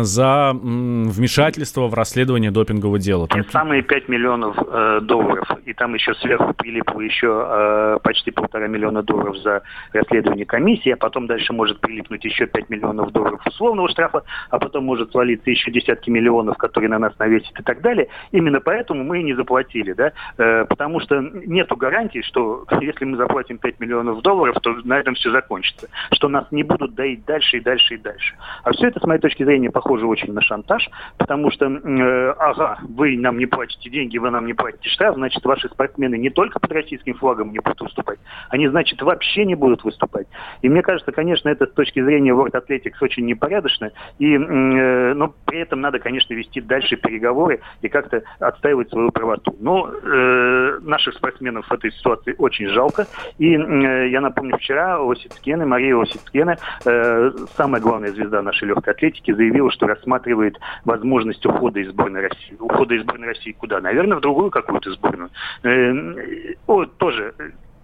за 0.03 0.53
вмешательство 0.55 1.87
в 1.89 1.95
расследование 1.95 2.51
допингового 2.51 2.99
дела. 2.99 3.29
Те 3.29 3.45
самые 3.51 3.83
5 3.83 4.09
миллионов 4.09 4.57
э, 4.59 5.01
долларов, 5.03 5.49
и 5.65 5.73
там 5.73 5.95
еще 5.95 6.15
сверху 6.15 6.55
прилипло 6.55 7.01
еще 7.01 7.47
э, 7.49 7.99
почти 8.03 8.31
полтора 8.31 8.67
миллиона 8.67 9.03
долларов 9.03 9.37
за 9.39 9.63
расследование 9.93 10.47
комиссии, 10.47 10.91
а 10.91 10.97
потом 10.97 11.27
дальше 11.27 11.53
может 11.53 11.81
прилипнуть 11.81 12.25
еще 12.25 12.47
5 12.47 12.71
миллионов 12.71 13.13
долларов 13.13 13.41
условного 13.47 13.89
штрафа, 13.89 14.23
а 14.51 14.59
потом 14.59 14.85
может 14.85 15.11
свалиться 15.11 15.51
еще 15.51 15.71
десятки 15.71 16.11
миллионов, 16.11 16.57
которые 16.57 16.91
на 16.91 16.99
нас 16.99 17.19
навесят 17.19 17.59
и 17.59 17.63
так 17.63 17.81
далее. 17.81 18.09
Именно 18.33 18.61
поэтому 18.61 19.05
мы 19.05 19.21
и 19.21 19.25
не 19.25 19.35
заплатили, 19.35 19.93
да, 19.93 20.13
э, 20.39 20.65
потому 20.67 21.01
что 21.01 21.21
нету 21.21 21.77
гарантии, 21.77 22.23
что 22.23 22.65
если 22.81 23.05
мы 23.05 23.17
заплатим 23.17 23.59
5 23.59 23.81
миллионов 23.81 24.23
долларов, 24.23 24.57
то 24.63 24.75
на 24.85 24.99
этом 24.99 25.16
все 25.17 25.31
закончится, 25.31 25.89
что 26.13 26.29
нас 26.29 26.47
не 26.51 26.63
будут 26.63 26.95
доить 26.95 27.25
дальше 27.25 27.59
и 27.59 27.61
дальше 27.61 27.95
и 27.95 27.99
дальше. 27.99 28.35
А 28.63 28.73
все 28.73 28.89
это, 28.89 29.01
с 29.01 29.05
моей 29.05 29.21
точки 29.21 29.45
зрения, 29.45 29.71
похоже 29.71 30.07
очень 30.07 30.33
на 30.33 30.41
шантаж, 30.41 30.89
потому 31.19 31.51
что, 31.51 31.67
э, 31.67 32.31
ага, 32.39 32.79
вы 32.89 33.17
нам 33.17 33.39
не 33.39 33.47
платите 33.47 33.91
деньги, 33.91 34.19
вы 34.19 34.31
нам 34.31 34.47
не 34.47 34.55
платите 34.55 34.89
штраф, 34.89 35.17
значит, 35.17 35.45
ваши 35.45 35.69
спортсмены 35.69 36.17
не 36.17 36.31
только 36.31 36.61
под 36.61 36.73
российским 36.73 37.15
флагом 37.15 37.53
не 37.53 37.59
будут 37.59 37.81
выступать, 37.81 38.19
они, 38.51 38.69
значит, 38.69 39.03
вообще 39.03 39.45
не 39.45 39.55
будут 39.55 39.85
выступать. 39.85 40.27
И 40.63 40.69
мне 40.69 40.83
кажется, 40.83 41.13
конечно, 41.13 41.49
это 41.49 41.67
с 41.67 41.73
точки 41.73 42.03
зрения 42.03 42.33
World 42.33 42.53
Athletics 42.53 42.97
очень 43.01 43.27
непорядочно, 43.27 43.91
и, 44.19 44.35
э, 44.35 45.15
но 45.15 45.35
при 45.47 45.61
этом 45.61 45.81
надо, 45.81 45.99
конечно, 45.99 46.35
вести 46.35 46.61
дальше 46.61 46.97
переговоры 46.97 47.61
и 47.83 47.89
как-то 47.89 48.23
отстаивать 48.39 48.91
свою 48.91 49.11
правоту. 49.11 49.57
Но 49.61 49.89
э, 49.91 50.79
наших 50.83 51.15
спортсменов 51.15 51.67
в 51.67 51.73
этой 51.73 51.93
ситуации 51.93 52.35
очень 52.39 52.69
жалко, 52.69 53.07
и 53.39 53.55
э, 53.55 54.09
я 54.09 54.21
напомню, 54.21 54.57
вчера 54.59 55.01
Осицкена, 55.11 55.67
Мария 55.67 56.01
Осицкена, 56.01 56.59
э, 56.85 57.31
самая 57.57 57.81
главная 57.81 58.13
звезда 58.13 58.43
нашей 58.43 58.69
легкой 58.69 58.95
атлетики, 58.95 59.33
заявила, 59.33 59.71
что 59.71 59.87
рассматривает 59.87 60.59
возможность 60.85 61.45
ухода 61.47 61.81
из 61.81 61.91
сборной 61.91 62.23
России. 62.23 62.57
Ухода 62.59 62.95
из 62.95 63.03
сборной 63.03 63.29
России 63.29 63.53
куда? 63.53 63.81
Наверное, 63.81 64.19
в 64.19 64.21
другую 64.21 64.51
какую-то 64.51 64.93
сборную. 64.93 65.31
Э, 65.63 66.55
о, 66.67 66.85
тоже 66.85 67.35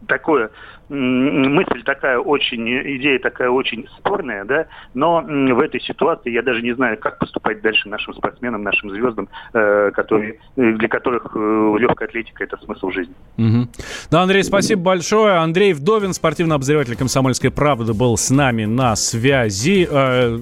такое 0.06 0.50
мысль 0.88 1.82
такая 1.84 2.18
очень, 2.18 2.68
идея 2.98 3.18
такая 3.18 3.50
очень 3.50 3.86
спорная, 3.98 4.44
да, 4.44 4.66
но 4.94 5.22
в 5.22 5.60
этой 5.60 5.80
ситуации 5.80 6.30
я 6.30 6.42
даже 6.42 6.62
не 6.62 6.74
знаю, 6.74 6.98
как 6.98 7.18
поступать 7.18 7.62
дальше 7.62 7.88
нашим 7.88 8.14
спортсменам, 8.14 8.62
нашим 8.62 8.90
звездам, 8.90 9.28
э, 9.54 9.90
которые, 9.92 10.38
для 10.56 10.88
которых 10.88 11.32
э, 11.34 11.74
легкая 11.78 12.08
атлетика– 12.08 12.44
это 12.44 12.56
смысл 12.58 12.90
жизни. 12.90 13.14
Угу. 13.38 13.68
Да, 14.10 14.22
Андрей, 14.22 14.44
спасибо 14.44 14.82
большое. 14.82 15.34
Андрей 15.36 15.72
Вдовин, 15.72 16.12
спортивный 16.12 16.56
обозреватель 16.56 16.96
«Комсомольской 16.96 17.50
правды», 17.50 17.92
был 17.94 18.16
с 18.16 18.30
нами 18.30 18.64
на 18.64 18.96
связи. 18.96 19.88
Э, 19.90 20.38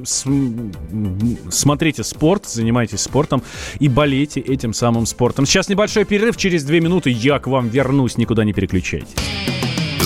смотрите 1.51 2.03
спорт, 2.03 2.47
занимайтесь 2.47 3.01
спортом 3.01 3.43
и 3.79 3.89
болейте 3.89 4.41
этим 4.41 4.73
самым 4.73 5.07
спортом. 5.07 5.47
Сейчас 5.47 5.69
небольшой 5.69 6.05
перерыв, 6.05 6.37
через 6.37 6.65
две 6.65 6.81
минуты 6.81 7.11
я 7.11 7.39
к 7.39 7.47
вам 7.47 7.69
вернусь, 7.69 8.19
никуда 8.19 8.45
не 8.45 8.53
переключайтесь. 8.53 9.15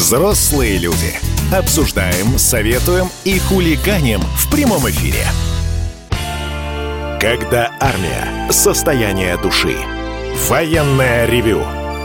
Взрослые 0.05 0.77
люди. 0.77 1.15
Обсуждаем, 1.51 2.37
советуем 2.37 3.09
и 3.25 3.39
хулиганим 3.39 4.21
в 4.21 4.51
прямом 4.51 4.87
эфире. 4.91 5.25
Когда 7.19 7.71
армия. 7.81 8.53
Состояние 8.53 9.39
души. 9.39 9.75
Военное 10.47 11.25
ревю 11.25 11.65